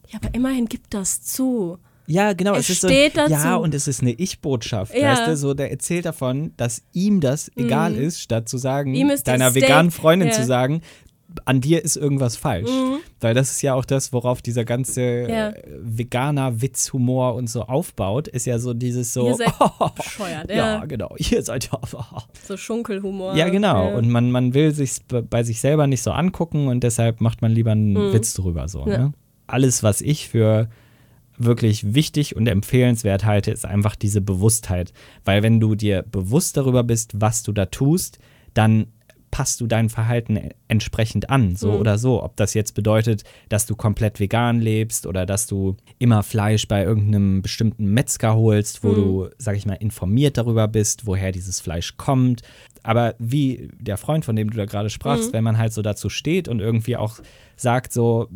[0.08, 1.78] ja, aber immerhin gibt das zu.
[2.08, 2.54] Ja, genau.
[2.54, 3.32] Es ist steht so, dazu.
[3.32, 5.10] Ja, und es ist eine Ich-Botschaft, Ja.
[5.12, 5.36] weißt du?
[5.36, 9.32] So, der erzählt davon, dass ihm das egal ist, statt zu sagen, Ihm ist das
[9.32, 10.34] deiner veganen Freundin ja.
[10.34, 10.82] zu sagen,
[11.44, 12.70] an dir ist irgendwas falsch.
[13.20, 15.48] Weil das ist ja auch das, worauf dieser ganze Ja.
[15.50, 19.52] äh, veganer Witzhumor und so aufbaut, ist ja so dieses so, Ihr seid
[19.96, 20.84] bescheuert, ja, ja.
[20.84, 21.80] genau, ihr seid ja,
[22.46, 23.34] So Schunkelhumor.
[23.36, 23.90] ja genau.
[23.90, 23.96] Ja.
[23.96, 27.52] Und man, man will sich bei sich selber nicht so angucken und deshalb macht man
[27.52, 28.68] lieber einen Witz drüber.
[28.68, 28.90] So, Mhm.
[28.92, 29.12] Ne?
[29.48, 30.68] Alles, was ich für
[31.38, 34.92] wirklich wichtig und empfehlenswert halte, ist einfach diese Bewusstheit.
[35.24, 38.18] Weil wenn du dir bewusst darüber bist, was du da tust,
[38.54, 38.86] dann
[39.36, 41.76] passt du dein Verhalten e- entsprechend an, so Mhm.
[41.80, 42.22] oder so.
[42.22, 46.82] Ob das jetzt bedeutet, dass du komplett vegan lebst oder dass du immer Fleisch bei
[46.82, 48.88] irgendeinem bestimmten Metzger holst, Mhm.
[48.88, 52.40] wo du, sag ich mal, informiert darüber bist, woher dieses Fleisch kommt.
[52.82, 54.90] Aber wie der Freund, von dem du da gerade Mhm.
[54.90, 57.18] sprachst, wenn man halt so dazu steht und irgendwie auch
[57.56, 58.28] sagt, so,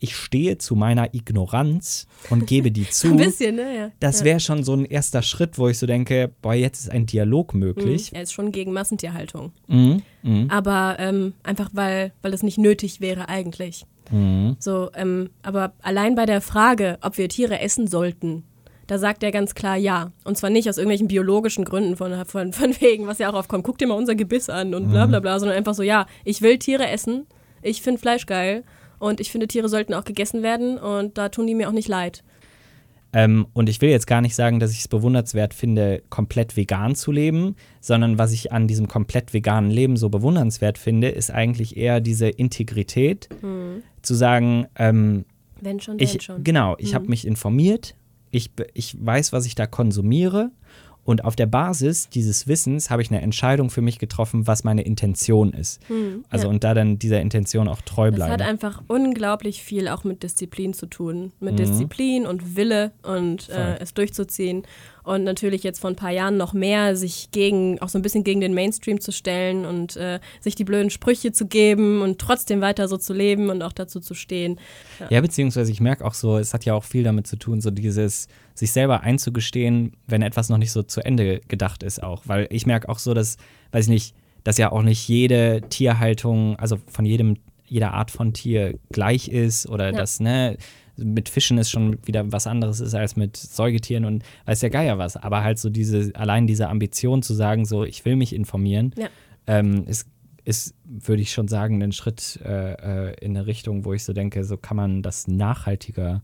[0.00, 3.08] ich stehe zu meiner Ignoranz und gebe die zu.
[3.08, 3.76] Ein bisschen, ne?
[3.76, 3.90] Ja.
[4.00, 7.06] Das wäre schon so ein erster Schritt, wo ich so denke, boah, jetzt ist ein
[7.06, 8.10] Dialog möglich.
[8.12, 9.52] Er ist schon gegen Massentierhaltung.
[9.68, 10.02] Mhm.
[10.22, 10.50] Mhm.
[10.50, 13.86] Aber ähm, einfach, weil, weil es nicht nötig wäre eigentlich.
[14.10, 14.56] Mhm.
[14.58, 18.44] So, ähm, aber allein bei der Frage, ob wir Tiere essen sollten,
[18.86, 20.12] da sagt er ganz klar ja.
[20.24, 23.64] Und zwar nicht aus irgendwelchen biologischen Gründen von, von, von wegen, was ja auch aufkommt,
[23.64, 26.42] guck dir mal unser Gebiss an und bla bla bla, sondern einfach so, ja, ich
[26.42, 27.26] will Tiere essen,
[27.64, 28.64] ich finde Fleisch geil
[28.98, 31.88] und ich finde, Tiere sollten auch gegessen werden und da tun die mir auch nicht
[31.88, 32.22] leid.
[33.12, 36.96] Ähm, und ich will jetzt gar nicht sagen, dass ich es bewundernswert finde, komplett vegan
[36.96, 41.76] zu leben, sondern was ich an diesem komplett veganen Leben so bewundernswert finde, ist eigentlich
[41.76, 43.28] eher diese Integrität,
[44.02, 45.24] zu sagen, ähm,
[45.60, 46.42] Wenn schon, wenn ich, schon.
[46.42, 47.94] genau, ich habe mich informiert,
[48.32, 50.50] ich, ich weiß, was ich da konsumiere
[51.04, 54.82] und auf der Basis dieses Wissens habe ich eine Entscheidung für mich getroffen, was meine
[54.82, 55.80] Intention ist.
[56.30, 56.50] also ja.
[56.52, 58.32] und da dann dieser Intention auch treu Das bleiben.
[58.32, 61.32] hat einfach unglaublich viel auch mit Disziplin zu tun.
[61.40, 61.56] Mit Mhm.
[61.58, 64.62] Disziplin und Wille und äh, es durchzuziehen.
[65.02, 68.24] Und natürlich jetzt vor ein paar Jahren noch mehr, sich gegen, auch so ein bisschen
[68.24, 72.62] gegen den Mainstream zu stellen und äh, sich die blöden Sprüche zu geben und trotzdem
[72.62, 74.58] weiter so zu leben und auch dazu zu stehen.
[75.10, 77.70] Ja, beziehungsweise ich merke auch so, es hat ja auch viel damit zu tun, so
[77.70, 82.22] dieses sich selber einzugestehen, wenn etwas noch nicht so zu Ende gedacht ist auch.
[82.26, 83.36] Weil ich merke auch so, dass,
[83.72, 84.14] weiß ich nicht,
[84.44, 87.36] dass ja auch nicht jede Tierhaltung, also von jedem,
[87.66, 89.92] jeder Art von Tier gleich ist oder Ja.
[89.98, 90.56] dass, ne,
[90.96, 94.96] mit Fischen ist schon wieder was anderes ist als mit Säugetieren und weiß der Geier
[94.98, 95.16] was.
[95.16, 99.08] Aber halt so diese, allein diese Ambition zu sagen, so, ich will mich informieren, Ja.
[99.48, 100.06] ähm, ist,
[100.44, 104.12] ist, würde ich schon sagen, ein Schritt äh, äh, in eine Richtung, wo ich so
[104.12, 106.22] denke, so kann man das nachhaltiger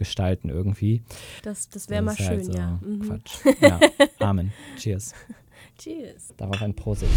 [0.00, 1.02] gestalten irgendwie.
[1.44, 2.78] Das, das wäre mal ist schön, halt so ja.
[2.82, 3.00] Mhm.
[3.02, 3.36] Quatsch.
[3.60, 3.78] Ja,
[4.18, 4.52] Amen.
[4.76, 5.14] Cheers.
[5.78, 6.34] Cheers.
[6.36, 7.08] Darauf ein Prosit.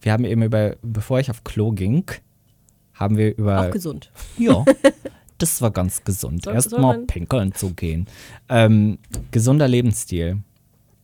[0.00, 2.04] Wir haben eben über, bevor ich auf Klo ging,
[2.94, 3.66] haben wir über.
[3.68, 4.10] Auch gesund.
[4.38, 4.64] Ja,
[5.38, 6.44] das war ganz gesund.
[6.44, 8.06] Soll- Erst soll mal man- pinkeln zu gehen.
[8.48, 8.98] Ähm,
[9.30, 10.38] gesunder Lebensstil.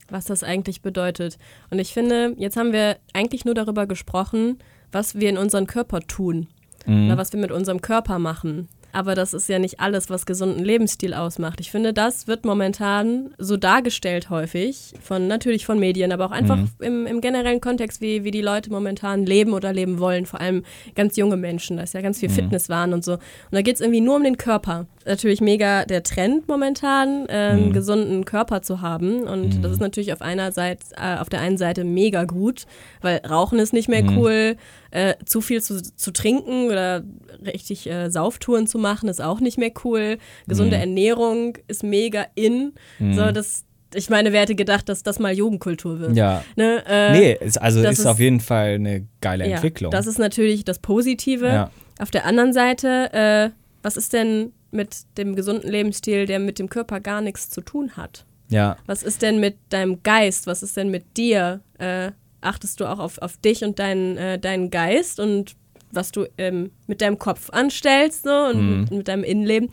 [0.08, 1.38] was das eigentlich bedeutet.
[1.70, 4.58] Und ich finde, jetzt haben wir eigentlich nur darüber gesprochen,
[4.90, 6.48] was wir in unserem Körper tun
[6.86, 7.06] Mhm.
[7.06, 8.68] oder was wir mit unserem Körper machen.
[8.92, 11.60] Aber das ist ja nicht alles, was gesunden Lebensstil ausmacht.
[11.60, 16.56] Ich finde, das wird momentan so dargestellt häufig, von natürlich von Medien, aber auch einfach
[16.56, 16.70] Mhm.
[16.80, 20.26] im, im generellen Kontext, wie, wie die Leute momentan leben oder leben wollen.
[20.26, 20.62] Vor allem
[20.94, 21.78] ganz junge Menschen.
[21.78, 22.34] Da ist ja ganz viel Mhm.
[22.34, 23.12] Fitnesswahn und so.
[23.14, 23.20] Und
[23.52, 24.86] da geht es irgendwie nur um den Körper.
[25.06, 27.72] Natürlich mega der Trend momentan, äh, einen Mhm.
[27.72, 29.22] gesunden Körper zu haben.
[29.24, 32.64] Und das ist natürlich auf einer Seite, äh, auf der einen Seite mega gut,
[33.00, 34.18] weil Rauchen ist nicht mehr Mhm.
[34.18, 34.56] cool,
[34.90, 37.02] äh, zu viel zu, zu trinken oder
[37.44, 40.18] richtig äh, Sauftouren zu machen ist auch nicht mehr cool.
[40.46, 40.82] Gesunde Mhm.
[40.82, 42.72] Ernährung ist mega in.
[42.98, 46.16] So, das, ich meine, wer hätte gedacht, dass das mal Jugendkultur wird?
[46.16, 46.44] Ja.
[46.56, 46.82] Ne?
[46.86, 49.90] Äh, Nee, ist, also ist, ist- auf jeden Fall eine geile ja, Entwicklung.
[49.90, 51.46] Das ist natürlich das Positive.
[51.46, 51.70] Ja.
[51.98, 53.50] Auf der anderen Seite, äh,
[53.82, 57.92] was ist denn mit dem gesunden Lebensstil, der mit dem Körper gar nichts zu tun
[57.96, 58.24] hat?
[58.48, 58.76] ja.
[58.86, 60.46] Was ist denn mit deinem Geist?
[60.46, 61.60] Was ist denn mit dir?
[61.78, 62.10] Äh,
[62.42, 65.54] achtest du auch auf, auf dich und deinen, äh, deinen Geist und
[65.90, 68.80] was du ähm, mit deinem Kopf anstellst so, und Mhm.
[68.80, 69.68] mit, mit deinem Innenleben?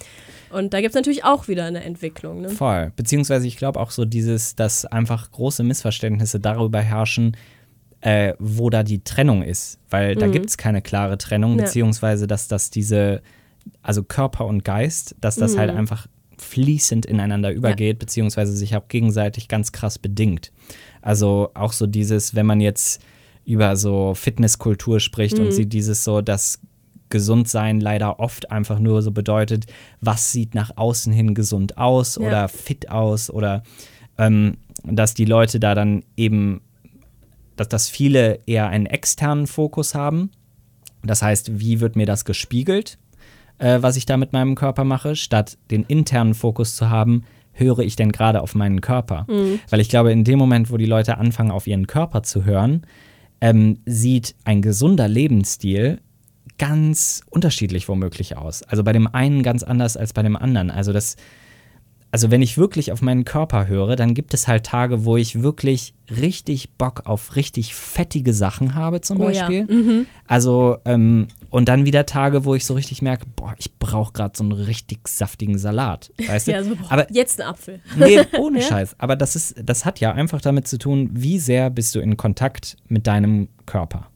[0.51, 2.41] Und da gibt es natürlich auch wieder eine Entwicklung.
[2.41, 2.49] Ne?
[2.49, 2.91] Voll.
[2.95, 7.35] Beziehungsweise ich glaube auch so dieses, dass einfach große Missverständnisse darüber herrschen,
[8.01, 9.77] äh, wo da die Trennung ist.
[9.89, 11.57] Weil da gibt es keine klare Trennung, Mhm.
[11.57, 13.21] Beziehungsweise dass das diese,
[13.81, 15.59] also Körper und Geist, dass das Mhm.
[15.59, 20.51] halt einfach fließend ineinander übergeht, beziehungsweise sich auch gegenseitig ganz krass bedingt.
[21.01, 23.01] Also auch so dieses, wenn man jetzt
[23.45, 25.45] über so Fitnesskultur spricht Mhm.
[25.45, 26.59] und sieht dieses so, dass
[27.09, 29.65] Gesundsein leider oft einfach nur so bedeutet,
[29.99, 32.21] was sieht nach außen hin gesund aus Ja.
[32.27, 33.63] oder fit aus oder
[34.17, 36.61] ähm, dass die Leute da dann eben,
[37.55, 40.31] dass das viele eher einen externen Fokus haben.
[41.03, 42.97] Das heißt, wie wird mir das gespiegelt,
[43.59, 47.79] äh, was ich da mit meinem Körper mache, statt den internen Fokus zu haben, höre
[47.79, 49.25] ich denn gerade auf meinen Körper?
[49.69, 52.85] Weil ich glaube, in dem Moment, wo die Leute anfangen, auf ihren Körper zu hören,
[53.41, 55.99] ähm, sieht ein gesunder Lebensstil
[56.57, 58.63] ganz unterschiedlich womöglich aus.
[58.63, 60.69] Also bei dem einen ganz anders als bei dem anderen.
[60.71, 61.15] Also das,
[62.11, 65.41] also wenn ich wirklich auf meinen Körper höre, dann gibt es halt Tage, wo ich
[65.41, 69.47] wirklich richtig Bock auf richtig fettige Sachen habe zum Oh ja.
[69.47, 70.05] Beispiel.
[70.27, 74.37] Also ähm, und dann wieder Tage, wo ich so richtig merke, boah, ich brauche gerade
[74.37, 76.11] so einen richtig saftigen Salat.
[76.25, 76.51] Weißt du?
[76.51, 77.79] Ja, so, boah, Aber jetzt ein Apfel.
[77.97, 78.95] Nee, ohne Scheiß.
[78.99, 82.17] Aber das ist, das hat ja einfach damit zu tun, wie sehr bist du in
[82.17, 84.07] Kontakt mit deinem Körper.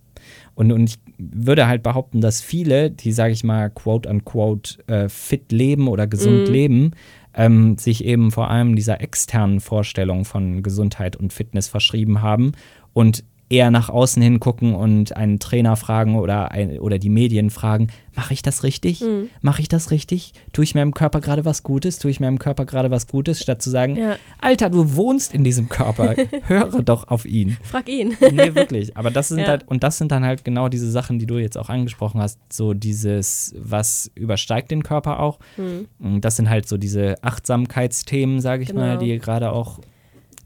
[0.55, 5.09] Und, und ich würde halt behaupten, dass viele, die, sage ich mal, quote unquote äh,
[5.09, 6.91] fit leben oder gesund leben,
[7.33, 12.51] ähm, sich eben vor allem dieser externen Vorstellung von Gesundheit und Fitness verschrieben haben
[12.93, 17.49] und eher nach außen hin gucken und einen Trainer fragen oder, ein, oder die Medien
[17.51, 19.03] fragen, mache ich das richtig?
[19.41, 20.33] Mache ich das richtig?
[20.53, 21.99] Tue ich meinem Körper gerade was Gutes?
[21.99, 23.39] Tue ich meinem Körper gerade was Gutes?
[23.41, 24.15] Statt zu sagen, Ja.
[24.41, 26.15] Alter, du wohnst in diesem Körper,
[26.47, 27.57] höre doch auf ihn.
[27.63, 28.15] Frag ihn.
[28.31, 28.97] Nee, wirklich.
[28.97, 29.47] Aber das sind Ja.
[29.47, 32.39] halt, und das sind dann halt genau diese Sachen, die du jetzt auch angesprochen hast.
[32.51, 35.39] So dieses, was übersteigt den Körper auch.
[35.57, 35.87] Hm.
[35.99, 38.99] Und Das sind halt so diese Achtsamkeitsthemen, sage ich mal, Genau.
[38.99, 39.79] die gerade auch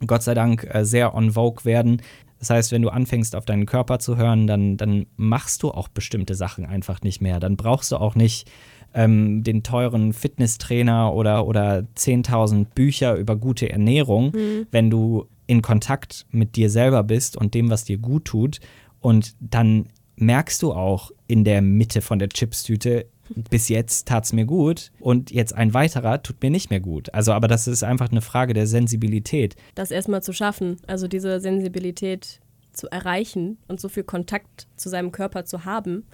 [0.05, 2.01] Gott sei Dank äh, sehr on vogue werden.
[2.39, 5.87] Das heißt, wenn du anfängst, auf deinen Körper zu hören, dann, dann machst du auch
[5.87, 7.39] bestimmte Sachen einfach nicht mehr.
[7.39, 8.49] Dann brauchst du auch nicht
[8.93, 14.33] ähm, den teuren Fitnesstrainer oder, oder 10.000 Bücher über gute Ernährung,
[14.71, 18.59] wenn du in Kontakt mit dir selber bist und dem, was dir gut tut.
[18.99, 23.05] Und dann merkst du auch in der Mitte von der Chipstüte,
[23.49, 27.13] bis jetzt tat es mir gut und jetzt ein weiterer tut mir nicht mehr gut.
[27.13, 29.55] Also, aber das ist einfach eine Frage der Sensibilität.
[29.75, 32.39] das erstmal zu schaffen, also diese Sensibilität
[32.73, 36.05] zu erreichen und so viel Kontakt zu seinem Körper zu haben.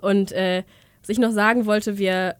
[0.00, 0.62] Und äh,
[1.00, 2.36] was ich noch sagen wollte, wir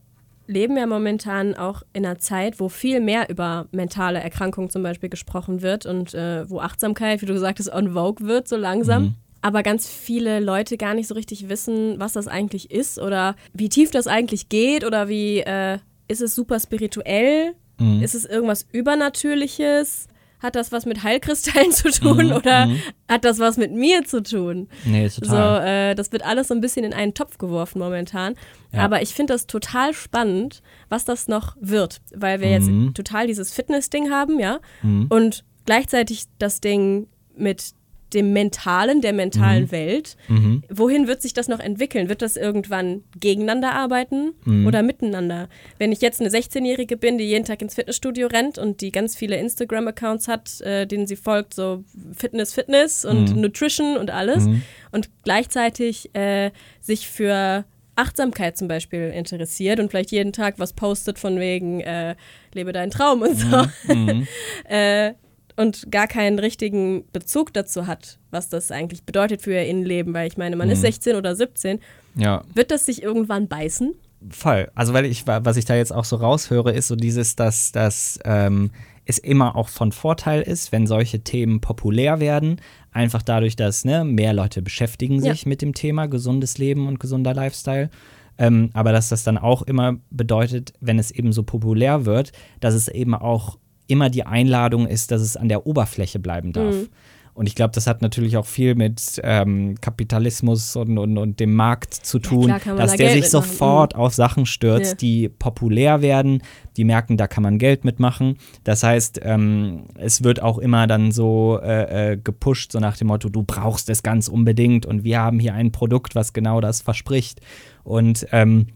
[0.47, 5.09] leben ja momentan auch in einer Zeit, wo viel mehr über mentale Erkrankungen zum Beispiel
[5.09, 9.15] gesprochen wird und äh, wo Achtsamkeit, wie du gesagt hast, on vogue wird so langsam.
[9.43, 13.69] Aber ganz viele Leute gar nicht so richtig wissen, was das eigentlich ist oder wie
[13.69, 15.79] tief das eigentlich geht oder wie äh,
[16.09, 17.55] ist es super spirituell?
[18.01, 20.07] Ist es irgendwas Übernatürliches?
[20.41, 22.81] hat das was mit Heilkristallen zu tun Mhm, oder mhm.
[23.09, 24.69] hat das was mit mir zu tun?
[24.85, 25.91] Nee, So, total.
[25.93, 28.35] äh, das wird alles so ein bisschen in einen Topf geworfen momentan.
[28.73, 28.81] Ja.
[28.81, 32.93] Aber ich finde das total spannend, was das noch wird, weil wir jetzt Mhm.
[32.93, 37.71] total dieses Fitness-Ding haben, ja, und gleichzeitig das Ding mit
[38.15, 40.17] dem Mentalen, der mentalen Welt.
[40.29, 40.63] Mhm.
[40.69, 42.09] Wohin wird sich das noch entwickeln?
[42.09, 44.67] Wird das irgendwann gegeneinander arbeiten Mhm.
[44.67, 45.49] oder miteinander?
[45.79, 49.17] Wenn ich jetzt eine 16-Jährige bin, die jeden Tag ins Fitnessstudio rennt und die ganz
[49.17, 51.85] viele Instagram-Accounts hat, äh, denen sie folgt, so
[52.17, 53.41] Fitness, Fitness und Mhm.
[53.41, 54.47] Nutrition und alles,
[54.91, 61.19] und gleichzeitig äh, sich für Achtsamkeit zum Beispiel interessiert und vielleicht jeden Tag was postet
[61.19, 62.15] von wegen äh,
[62.55, 64.27] lebe deinen Traum und so Mhm.
[64.69, 65.13] äh,
[65.57, 70.29] und gar keinen richtigen Bezug dazu hat, was das eigentlich bedeutet für ihr Innenleben, weil
[70.29, 71.79] ich meine, man ist 16 oder 17,
[72.17, 73.95] Ja, wird das sich irgendwann beißen?
[74.31, 74.71] voll.
[74.77, 78.21] Also, weil ich, was ich da jetzt auch so raushöre, ist so dieses, dass, dass
[78.25, 78.71] ähm,
[79.05, 82.61] es immer auch von Vorteil ist, wenn solche Themen populär werden.
[82.93, 85.33] Einfach dadurch, dass ne, mehr Leute beschäftigen Ja.
[85.33, 87.91] sich mit dem Thema gesundes Leben und gesunder Lifestyle.
[88.39, 92.75] Ähm, aber dass das dann auch immer bedeutet, wenn es eben so populär wird, dass
[92.75, 96.75] es eben auch immer die Einladung ist, dass es an der Oberfläche bleiben darf.
[96.75, 96.89] Mhm.
[97.35, 101.55] Und ich glaube, das hat natürlich auch viel mit ähm, Kapitalismus und, und, und dem
[101.55, 103.49] Markt zu tun, man dass da der Geld sich mitmachen.
[103.49, 104.97] sofort auf Sachen stürzt, Ja.
[104.97, 106.43] die populär werden,
[106.77, 108.37] die merken, da kann man Geld mitmachen.
[108.65, 113.07] Das heißt, ähm, es wird auch immer dann so äh, äh, gepusht, so nach dem
[113.07, 116.83] Motto, du brauchst es ganz unbedingt und wir haben hier ein Produkt, was genau das
[116.83, 117.41] verspricht.
[117.83, 118.67] Und ähm,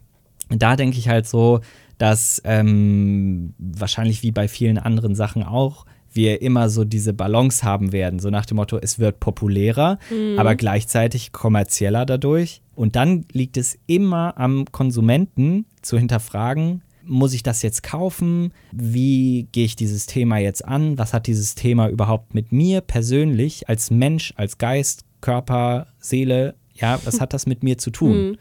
[0.49, 1.61] da denke ich halt so,
[1.99, 7.93] dass ähm, wahrscheinlich wie bei vielen anderen Sachen auch, wir immer so diese Balance haben
[7.93, 9.99] werden, so nach dem Motto, es wird populärer,
[10.39, 12.63] aber gleichzeitig kommerzieller dadurch.
[12.75, 18.53] Und dann liegt es immer am Konsumenten zu hinterfragen, muss ich das jetzt kaufen?
[18.73, 20.99] Wie gehe ich dieses Thema jetzt an?
[20.99, 26.57] Was hat dieses Thema überhaupt mit mir persönlich als Mensch, als Geist, Körper, Seele?
[26.75, 28.39] Ja, was hat das mit mir zu tun?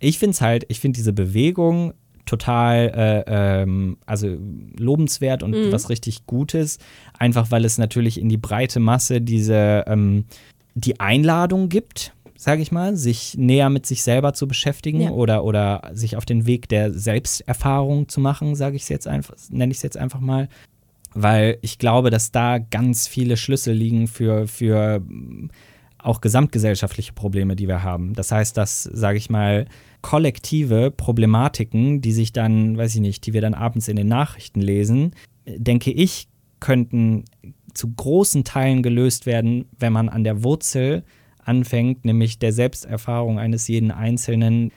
[0.00, 1.94] Ich finde es halt, ich finde diese Bewegung
[2.30, 3.24] total äh,
[3.62, 4.36] ähm, also
[4.78, 6.78] lobenswert und was richtig Gutes,
[7.18, 10.24] einfach weil es natürlich in die breite Masse diese ähm,
[10.76, 15.10] die Einladung gibt, sage ich mal, sich näher mit sich selber zu beschäftigen Ja.
[15.10, 19.34] oder oder sich auf den Weg der Selbsterfahrung zu machen, sage ich es jetzt einfach,
[19.50, 20.48] nenne ich es jetzt einfach mal,
[21.12, 25.02] weil ich glaube, dass da ganz viele Schlüssel liegen für für
[25.98, 28.14] auch gesamtgesellschaftliche Probleme, die wir haben.
[28.14, 29.66] Das heißt, dass, sage ich mal,
[30.02, 34.60] kollektive Problematiken, die sich dann, weiß ich nicht, die wir dann abends in den Nachrichten
[34.60, 35.12] lesen,
[35.46, 36.28] denke ich,
[36.60, 37.24] könnten
[37.74, 41.04] zu großen Teilen gelöst werden, wenn man an der Wurzel
[41.44, 44.72] anfängt, nämlich der Selbsterfahrung eines jeden Einzelnen.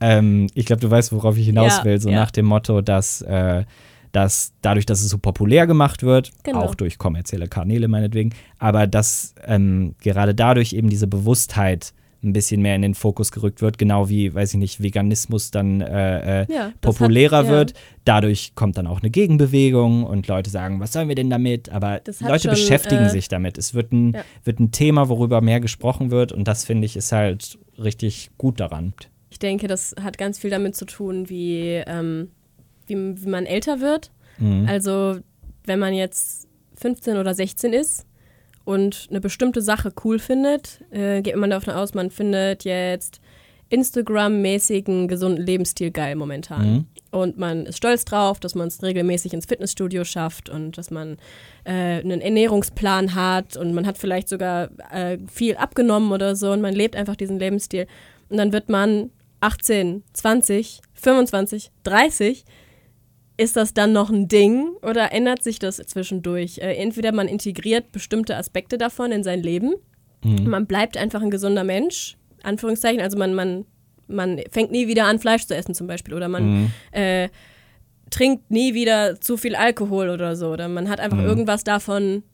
[0.00, 2.16] Ähm, ich glaube, du weißt, worauf ich hinaus Ja, will, so ja.
[2.16, 3.64] nach dem Motto, dass, äh,
[4.12, 6.60] dass dadurch, dass es so populär gemacht wird, Genau.
[6.62, 11.92] auch durch kommerzielle Kanäle meinetwegen, aber dass ähm, gerade dadurch eben diese Bewusstheit
[12.26, 15.80] ein bisschen mehr in den Fokus gerückt wird, genau wie, weiß ich nicht, Veganismus dann
[15.80, 17.50] äh, äh, Ja, populärer hat- ja.
[17.52, 17.72] wird.
[18.04, 21.70] Dadurch kommt dann auch eine Gegenbewegung und Leute sagen, was sollen wir denn damit?
[21.70, 23.56] Aber Leute schon, beschäftigen äh, sich damit.
[23.58, 24.24] Es wird ein, Ja.
[24.44, 28.60] wird ein Thema, worüber mehr gesprochen wird und das finde ich ist halt richtig gut
[28.60, 28.92] daran.
[29.30, 32.30] Ich denke, das hat ganz viel damit zu tun, wie, ähm,
[32.86, 34.10] wie, wie man älter wird.
[34.38, 34.66] Mhm.
[34.68, 35.18] Also,
[35.64, 38.06] wenn man jetzt 15 oder 16 ist
[38.66, 43.20] und eine bestimmte Sache cool findet, äh, geht man davon aus, man findet jetzt
[43.70, 46.72] Instagram-mäßigen gesunden Lebensstil geil momentan.
[46.72, 46.86] Mhm.
[47.12, 51.16] Und man ist stolz drauf, dass man es regelmäßig ins Fitnessstudio schafft und dass man
[51.64, 56.60] äh, einen Ernährungsplan hat und man hat vielleicht sogar äh, viel abgenommen oder so und
[56.60, 57.86] man lebt einfach diesen Lebensstil.
[58.28, 62.44] Und dann wird man 18, 20, 25, 30
[63.38, 66.58] ist das dann noch ein Ding oder ändert sich das zwischendurch?
[66.58, 69.74] Äh, entweder man integriert bestimmte Aspekte davon in sein Leben,
[70.24, 73.64] man bleibt einfach ein gesunder Mensch, Anführungszeichen, also man, man,
[74.08, 77.28] man fängt nie wieder an, Fleisch zu essen zum Beispiel oder man äh,
[78.10, 82.24] trinkt nie wieder zu viel Alkohol oder so oder man hat einfach irgendwas davon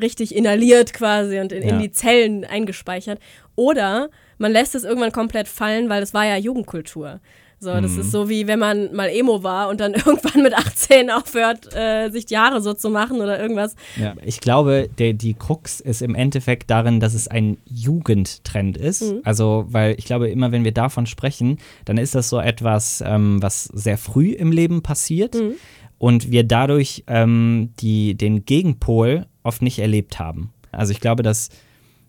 [0.00, 1.78] richtig inhaliert quasi und in, in Ja.
[1.78, 3.18] die Zellen eingespeichert.
[3.54, 7.20] Oder man lässt es irgendwann komplett fallen, weil es war ja Jugendkultur.
[7.58, 8.00] So, das Mhm.
[8.00, 12.10] ist so wie wenn man mal Emo war und dann irgendwann mit 18 aufhört, äh,
[12.10, 13.74] sich die Haare so zu machen oder irgendwas.
[13.96, 19.02] Ja, ich glaube, der, die Krux ist im Endeffekt darin, dass es ein Jugendtrend ist.
[19.02, 19.20] Mhm.
[19.24, 23.42] Also, weil ich glaube, immer wenn wir davon sprechen, dann ist das so etwas, ähm,
[23.42, 25.52] was sehr früh im Leben passiert Mhm.
[25.98, 30.52] und wir dadurch ähm, die, den Gegenpol oft nicht erlebt haben.
[30.72, 31.48] Also ich glaube, dass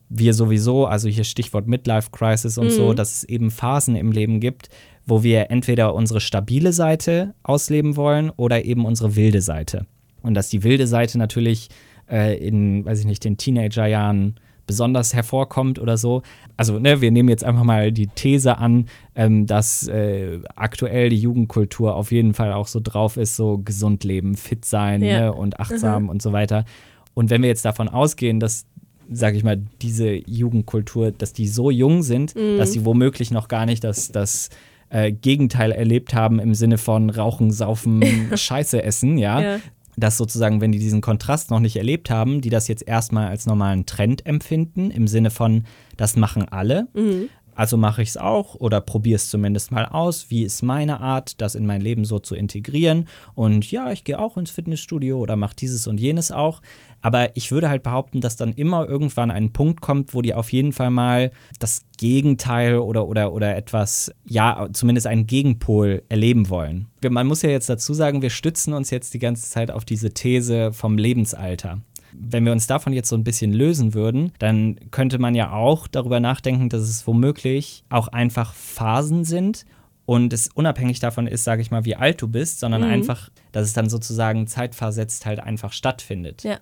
[0.10, 4.40] wir sowieso, also hier Stichwort Midlife Crisis und so, dass es eben Phasen im Leben
[4.40, 4.70] gibt,
[5.08, 9.86] wo wir entweder unsere stabile Seite ausleben wollen oder eben unsere wilde Seite.
[10.22, 11.70] Und dass die wilde Seite natürlich
[12.12, 14.36] äh, in, weiß ich nicht, den Teenagerjahren
[14.66, 16.24] besonders hervorkommt oder so.
[16.58, 21.18] Also, ne, wir nehmen jetzt einfach mal die These an, ähm, dass äh, aktuell die
[21.20, 25.20] Jugendkultur auf jeden Fall auch so drauf ist, so gesund leben, fit sein Ja.
[25.22, 26.10] ne, und achtsam Mhm.
[26.10, 26.66] und so weiter.
[27.14, 28.66] Und wenn wir jetzt davon ausgehen, dass,
[29.10, 32.58] sage ich mal, diese Jugendkultur, dass die so jung sind, Mhm.
[32.58, 34.50] dass sie womöglich noch gar nicht das, das
[34.90, 38.04] äh, Gegenteil erlebt haben im Sinne von Rauchen, Saufen,
[38.36, 39.60] Scheiße essen, ja, Ja.
[39.98, 43.46] dass sozusagen, wenn die diesen Kontrast noch nicht erlebt haben, die das jetzt erstmal als
[43.46, 45.64] normalen Trend empfinden, im Sinne von,
[45.98, 46.88] das machen alle.
[46.94, 47.30] Mhm.
[47.58, 50.30] Also mache ich es auch oder probiere es zumindest mal aus.
[50.30, 53.08] Wie ist meine Art, das in mein Leben so zu integrieren?
[53.34, 56.62] Und ja, ich gehe auch ins Fitnessstudio oder mache dieses und jenes auch.
[57.02, 60.54] Aber ich würde halt behaupten, dass dann immer irgendwann ein Punkt kommt, wo die auf
[60.54, 66.88] jeden Fall mal das Gegenteil oder, oder, oder etwas, ja, zumindest einen Gegenpol erleben wollen.
[67.10, 70.12] Man muss ja jetzt dazu sagen, wir stützen uns jetzt die ganze Zeit auf diese
[70.12, 71.82] These vom Lebensalter
[72.20, 75.88] wenn wir uns davon jetzt so ein bisschen lösen würden, dann könnte man ja auch
[75.88, 79.66] darüber nachdenken, dass es womöglich auch einfach Phasen sind
[80.06, 82.88] und es unabhängig davon ist, sage ich mal, wie alt du bist, sondern Mhm.
[82.88, 86.44] einfach, dass es dann sozusagen zeitversetzt halt einfach stattfindet.
[86.44, 86.60] Ja.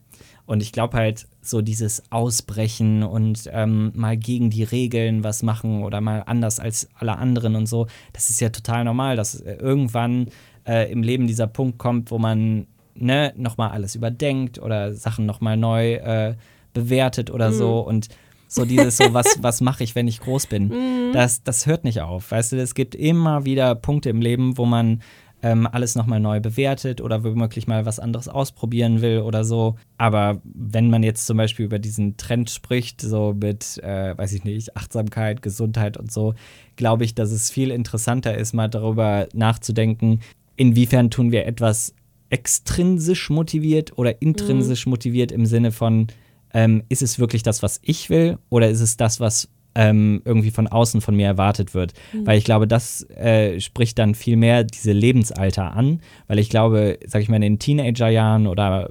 [0.47, 5.83] Und ich glaube halt, so dieses Ausbrechen und ähm, mal gegen die Regeln was machen
[5.83, 9.53] oder mal anders als alle anderen und so, das ist ja total normal, dass äh,
[9.55, 10.27] irgendwann
[10.67, 12.65] äh, im Leben dieser Punkt kommt, wo man
[12.95, 16.35] ne, nochmal alles überdenkt oder Sachen nochmal neu äh,
[16.73, 18.09] bewertet oder so und
[18.47, 22.01] so dieses so, was, was mache ich, wenn ich groß bin, das, das hört nicht
[22.01, 22.31] auf.
[22.31, 25.01] Weißt du, es gibt immer wieder Punkte im Leben, wo man
[25.41, 29.75] ähm, alles nochmal neu bewertet oder womöglich mal was anderes ausprobieren will oder so.
[29.97, 34.43] Aber wenn man jetzt zum Beispiel über diesen Trend spricht, so mit, äh, weiß ich
[34.43, 36.33] nicht, Achtsamkeit, Gesundheit und so,
[36.77, 40.21] glaube ich, dass es viel interessanter ist, mal darüber nachzudenken,
[40.55, 41.93] inwiefern tun wir etwas
[42.29, 46.07] extrinsisch motiviert oder intrinsisch motiviert im Sinne von,
[46.53, 50.51] ähm, ist es wirklich das, was ich will oder ist es das, was ähm, irgendwie
[50.51, 51.93] von außen von mir erwartet wird?
[52.23, 56.99] Weil ich glaube, das äh, spricht dann viel mehr diese Lebensalter an, weil ich glaube,
[57.05, 58.89] sag ich mal, in den Teenagerjahren oder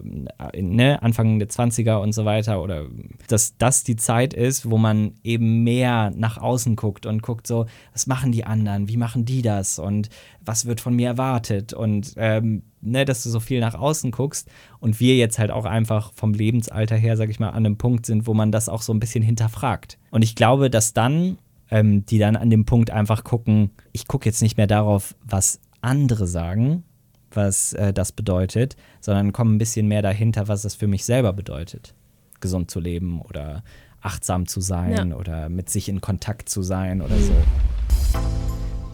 [0.53, 2.87] äh, ne, Anfang der 20er und so weiter oder
[3.28, 7.66] dass das die Zeit ist, wo man eben mehr nach außen guckt und guckt so,
[7.93, 9.78] was machen die anderen, wie machen die das?
[9.78, 10.09] Und
[10.45, 11.72] was wird von mir erwartet?
[11.72, 14.49] Und ähm, ne, dass du so viel nach außen guckst
[14.85, 18.05] und wir jetzt halt auch einfach vom Lebensalter her, sag ich mal, an einem Punkt
[18.05, 19.99] sind, wo man das auch so ein bisschen hinterfragt.
[20.11, 21.39] Und ich glaube, dass dann
[21.70, 25.59] ähm, die dann an dem Punkt einfach gucken, ich gucke jetzt nicht mehr darauf, was
[25.80, 26.85] andere sagen,
[27.32, 31.32] was äh, das bedeutet, sondern kommen ein bisschen mehr dahinter, was das für mich selber
[31.32, 31.95] bedeutet.
[32.41, 33.64] Gesund zu leben oder
[34.03, 35.16] achtsam zu sein Ja.
[35.16, 37.32] oder mit sich in Kontakt zu sein oder so.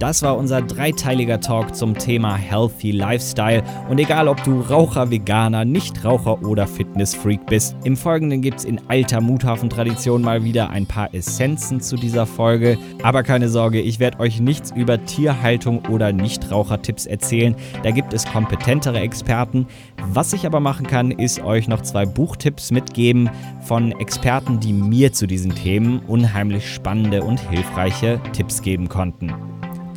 [0.01, 3.62] Das war unser dreiteiliger Talk zum Thema Healthy Lifestyle.
[3.90, 8.80] Und egal, ob du Raucher, Veganer, Nichtraucher oder Fitnessfreak bist, im Folgenden gibt es in
[8.88, 12.78] alter Muthafen-Tradition mal wieder ein paar Essenzen zu dieser Folge.
[13.03, 17.55] Aber keine Sorge, ich werde euch nichts über Tierhaltung oder Nichtrauchertipps erzählen.
[17.82, 19.66] Da gibt es kompetentere Experten.
[20.14, 23.28] Was ich aber machen kann, ist euch noch zwei Buchtipps mitgeben
[23.66, 29.34] von Experten, die mir zu diesen Themen unheimlich spannende und hilfreiche Tipps geben konnten.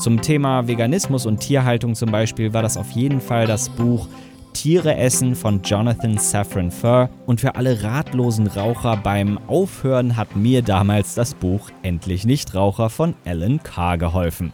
[0.03, 4.09] Zum Thema Veganismus und Tierhaltung zum Beispiel war das auf jeden Fall das Buch
[4.51, 7.09] Tiere essen von Jonathan Safran Foer.
[7.25, 13.15] Und für alle ratlosen Raucher beim Aufhören hat mir damals das Buch Endlich Nichtraucher von
[13.23, 14.51] Alan Carr geholfen.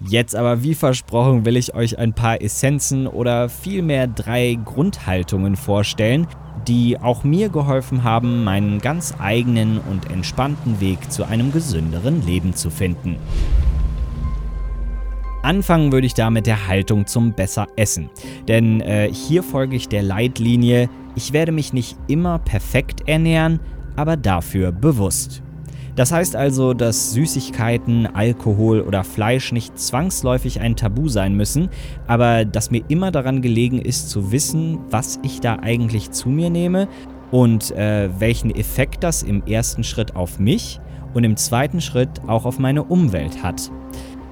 [0.00, 6.26] Jetzt aber wie versprochen will ich euch ein paar Essenzen oder vielmehr drei Grundhaltungen vorstellen,
[6.66, 12.54] die auch mir geholfen haben, meinen ganz eigenen und entspannten Weg zu einem gesünderen Leben
[12.54, 13.16] zu finden.
[15.42, 18.10] Anfangen würde ich da mit der Haltung zum besser Essen.
[18.46, 23.58] Denn äh, hier folge ich der Leitlinie, ich werde mich nicht immer perfekt ernähren,
[23.96, 25.42] aber dafür bewusst.
[25.96, 31.68] Das heißt also, dass Süßigkeiten, Alkohol oder Fleisch nicht zwangsläufig ein Tabu sein müssen,
[32.06, 36.48] aber dass mir immer daran gelegen ist zu wissen, was ich da eigentlich zu mir
[36.48, 36.88] nehme
[37.30, 40.80] und äh, welchen Effekt das im ersten Schritt auf mich
[41.12, 43.70] und im zweiten Schritt auch auf meine Umwelt hat.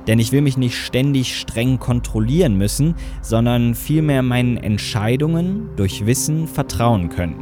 [0.09, 6.49] Denn ich will mich nicht ständig streng kontrollieren müssen, sondern vielmehr meinen Entscheidungen durch Wissen
[6.49, 7.37] vertrauen können.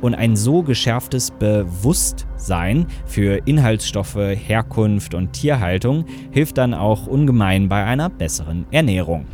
[0.00, 7.84] Und ein so geschärftes Bewusstsein für Inhaltsstoffe, Herkunft und Tierhaltung hilft dann auch ungemein bei
[7.84, 9.26] einer besseren Ernährung.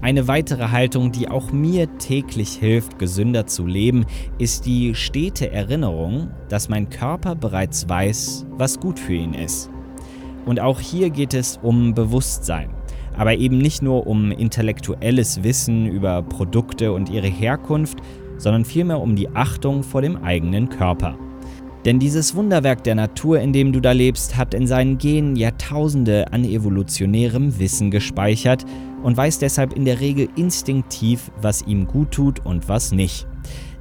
[0.00, 4.06] Eine weitere Haltung, die auch mir täglich hilft, gesünder zu leben,
[4.38, 9.70] ist die stete Erinnerung, dass mein Körper bereits weiß, was gut für ihn ist.
[10.48, 12.70] Und auch hier geht es um Bewusstsein.
[13.18, 17.98] Aber eben nicht nur um intellektuelles Wissen über Produkte und ihre Herkunft,
[18.38, 21.18] sondern vielmehr um die Achtung vor dem eigenen Körper.
[21.84, 26.32] Denn dieses Wunderwerk der Natur, in dem du da lebst, hat in seinen Genen Jahrtausende
[26.32, 28.64] an evolutionärem Wissen gespeichert
[29.02, 33.26] und weiß deshalb in der Regel instinktiv, was ihm gut tut und was nicht.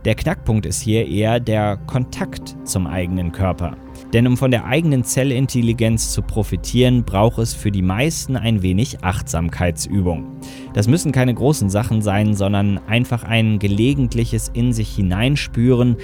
[0.04, 3.78] Der Knackpunkt ist hier eher der Kontakt zum eigenen Körper.
[4.14, 9.04] Denn um von der eigenen Zellintelligenz zu profitieren, braucht es für die meisten ein wenig
[9.04, 10.40] Achtsamkeitsübung.
[10.74, 15.98] Das müssen keine großen Sachen sein, sondern einfach ein gelegentliches in sich hineinspüren,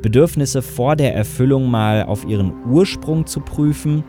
[0.00, 4.04] Bedürfnisse vor der Erfüllung mal auf ihren Ursprung zu prüfen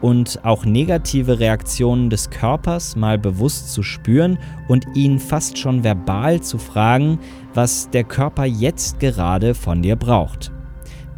[0.00, 4.38] und auch negative Reaktionen des Körpers mal bewusst zu spüren
[4.68, 7.18] und ihn fast schon verbal zu fragen,
[7.54, 10.52] was der Körper jetzt gerade von dir braucht.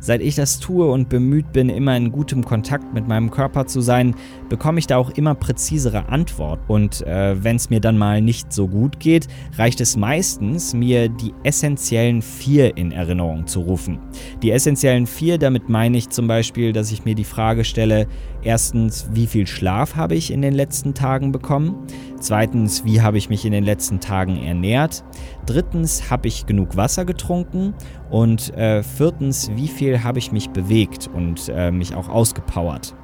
[0.04, 3.80] Seit ich das tue und bemüht bin, immer in gutem Kontakt mit meinem Körper zu
[3.80, 4.14] sein,
[4.54, 6.62] bekomme ich da auch immer präzisere Antworten.
[6.68, 9.26] Und äh, wenn es mir dann mal nicht so gut geht,
[9.58, 13.98] reicht es meistens, mir die essentiellen vier in Erinnerung zu rufen.
[14.44, 18.06] Die essentiellen vier, damit meine ich zum Beispiel, dass ich mir die Frage stelle,
[18.42, 21.74] erstens, wie viel Schlaf habe ich in den letzten Tagen bekommen?
[22.20, 25.02] Zweitens, wie habe ich mich in den letzten Tagen ernährt?
[25.46, 27.74] Drittens, habe ich genug Wasser getrunken?
[28.08, 32.94] Und äh, viertens, wie viel habe ich mich bewegt und äh, mich auch ausgepowert?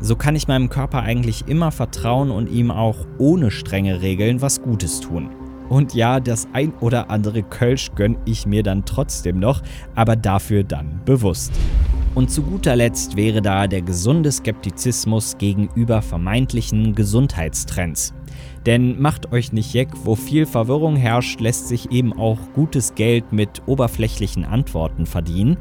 [0.00, 4.62] So kann ich meinem Körper eigentlich immer vertrauen und ihm auch ohne strenge Regeln was
[4.62, 5.30] Gutes tun.
[5.68, 9.62] Und ja, das ein oder andere Kölsch gönne ich mir dann trotzdem noch,
[9.94, 11.52] aber dafür dann bewusst.
[12.14, 18.14] Und zu guter Letzt wäre da der gesunde Skeptizismus gegenüber vermeintlichen Gesundheitstrends.
[18.66, 23.32] Denn macht euch nicht jeck, wo viel Verwirrung herrscht, lässt sich eben auch gutes Geld
[23.32, 25.56] mit oberflächlichen Antworten verdienen.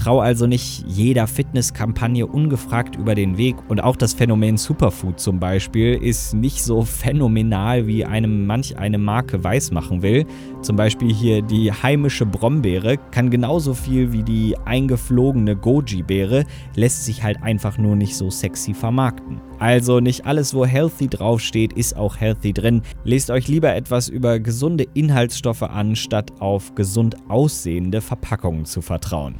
[0.00, 5.40] Trau also nicht jeder Fitnesskampagne ungefragt über den Weg und auch das Phänomen Superfood zum
[5.40, 10.24] Beispiel ist nicht so phänomenal, wie einem manch eine Marke weismachen will.
[10.62, 16.44] Zum Beispiel hier die heimische Brombeere kann genauso viel wie die eingeflogene Goji-Beere,
[16.76, 19.40] lässt sich halt einfach nur nicht so sexy vermarkten.
[19.58, 22.82] Also nicht alles, wo healthy draufsteht, ist auch healthy drin.
[23.04, 29.36] Lest euch lieber etwas über gesunde Inhaltsstoffe an, statt auf gesund aussehende Verpackungen zu vertrauen.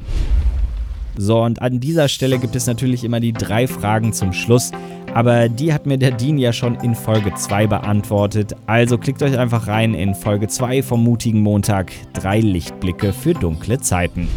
[1.17, 4.71] So, und an dieser Stelle gibt es natürlich immer die drei Fragen zum Schluss.
[5.13, 8.55] Aber die hat mir der Dean ja schon in Folge 2 beantwortet.
[8.65, 11.91] Also klickt euch einfach rein in Folge 2 vom mutigen Montag.
[12.13, 14.29] Drei Lichtblicke für dunkle Zeiten.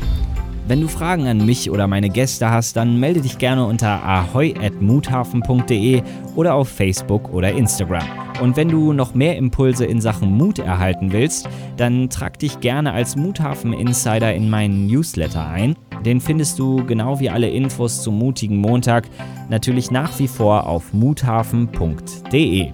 [0.67, 6.03] Wenn du Fragen an mich oder meine Gäste hast, dann melde dich gerne unter ahoi.muthafen.de
[6.37, 8.05] oder auf Facebook oder Instagram.
[8.41, 12.93] Und wenn du noch mehr Impulse in Sachen Mut erhalten willst, dann trag dich gerne
[12.93, 15.77] als Muthafen Insider in meinen Newsletter ein.
[16.05, 19.09] Den findest du genau wie alle Infos zum mutigen Montag
[19.49, 22.71] natürlich nach wie vor auf muthafen.de.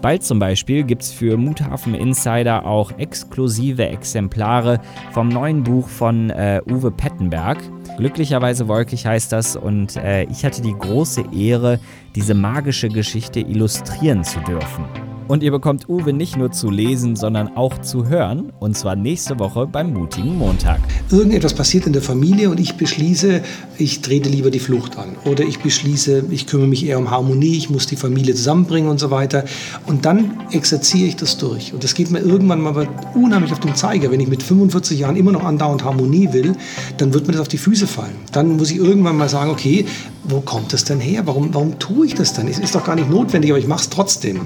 [0.00, 6.30] Bald zum Beispiel gibt es für Muthafen Insider auch exklusive Exemplare vom neuen Buch von
[6.30, 7.58] äh, Uwe Pettenberg.
[7.96, 11.80] Glücklicherweise wolkig heißt das und äh, ich hatte die große Ehre,
[12.14, 14.84] diese magische Geschichte illustrieren zu dürfen.
[15.28, 18.50] Und ihr bekommt Uwe nicht nur zu lesen, sondern auch zu hören.
[18.60, 20.80] Und zwar nächste Woche beim Mutigen Montag.
[21.10, 23.42] Irgendetwas passiert in der Familie und ich beschließe,
[23.76, 25.16] ich trete lieber die Flucht an.
[25.26, 28.98] Oder ich beschließe, ich kümmere mich eher um Harmonie, ich muss die Familie zusammenbringen und
[28.98, 29.44] so weiter.
[29.86, 31.74] Und dann exerziere ich das durch.
[31.74, 34.10] Und das geht mir irgendwann mal unheimlich auf den Zeiger.
[34.10, 36.54] Wenn ich mit 45 Jahren immer noch andauernd Harmonie will,
[36.96, 38.16] dann wird mir das auf die Füße fallen.
[38.32, 39.84] Dann muss ich irgendwann mal sagen, okay,
[40.24, 41.22] wo kommt das denn her?
[41.26, 42.48] Warum, warum tue ich das dann?
[42.48, 44.40] Es ist doch gar nicht notwendig, aber ich mache es trotzdem.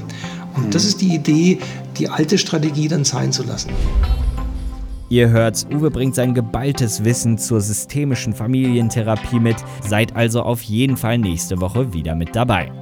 [0.57, 1.59] Und das ist die Idee,
[1.99, 3.71] die alte Strategie dann sein zu lassen.
[5.09, 9.57] Ihr hört, Uwe bringt sein geballtes Wissen zur systemischen Familientherapie mit.
[9.87, 12.73] Seid also auf jeden Fall nächste Woche wieder mit dabei.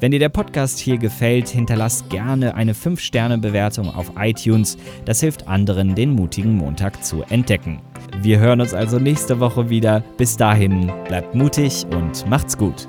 [0.00, 4.76] Wenn dir der Podcast hier gefällt, hinterlasst gerne eine 5-Sterne-Bewertung auf iTunes.
[5.04, 7.80] Das hilft anderen, den mutigen Montag zu entdecken.
[8.20, 10.02] Wir hören uns also nächste Woche wieder.
[10.18, 12.88] Bis dahin, bleibt mutig und macht's gut.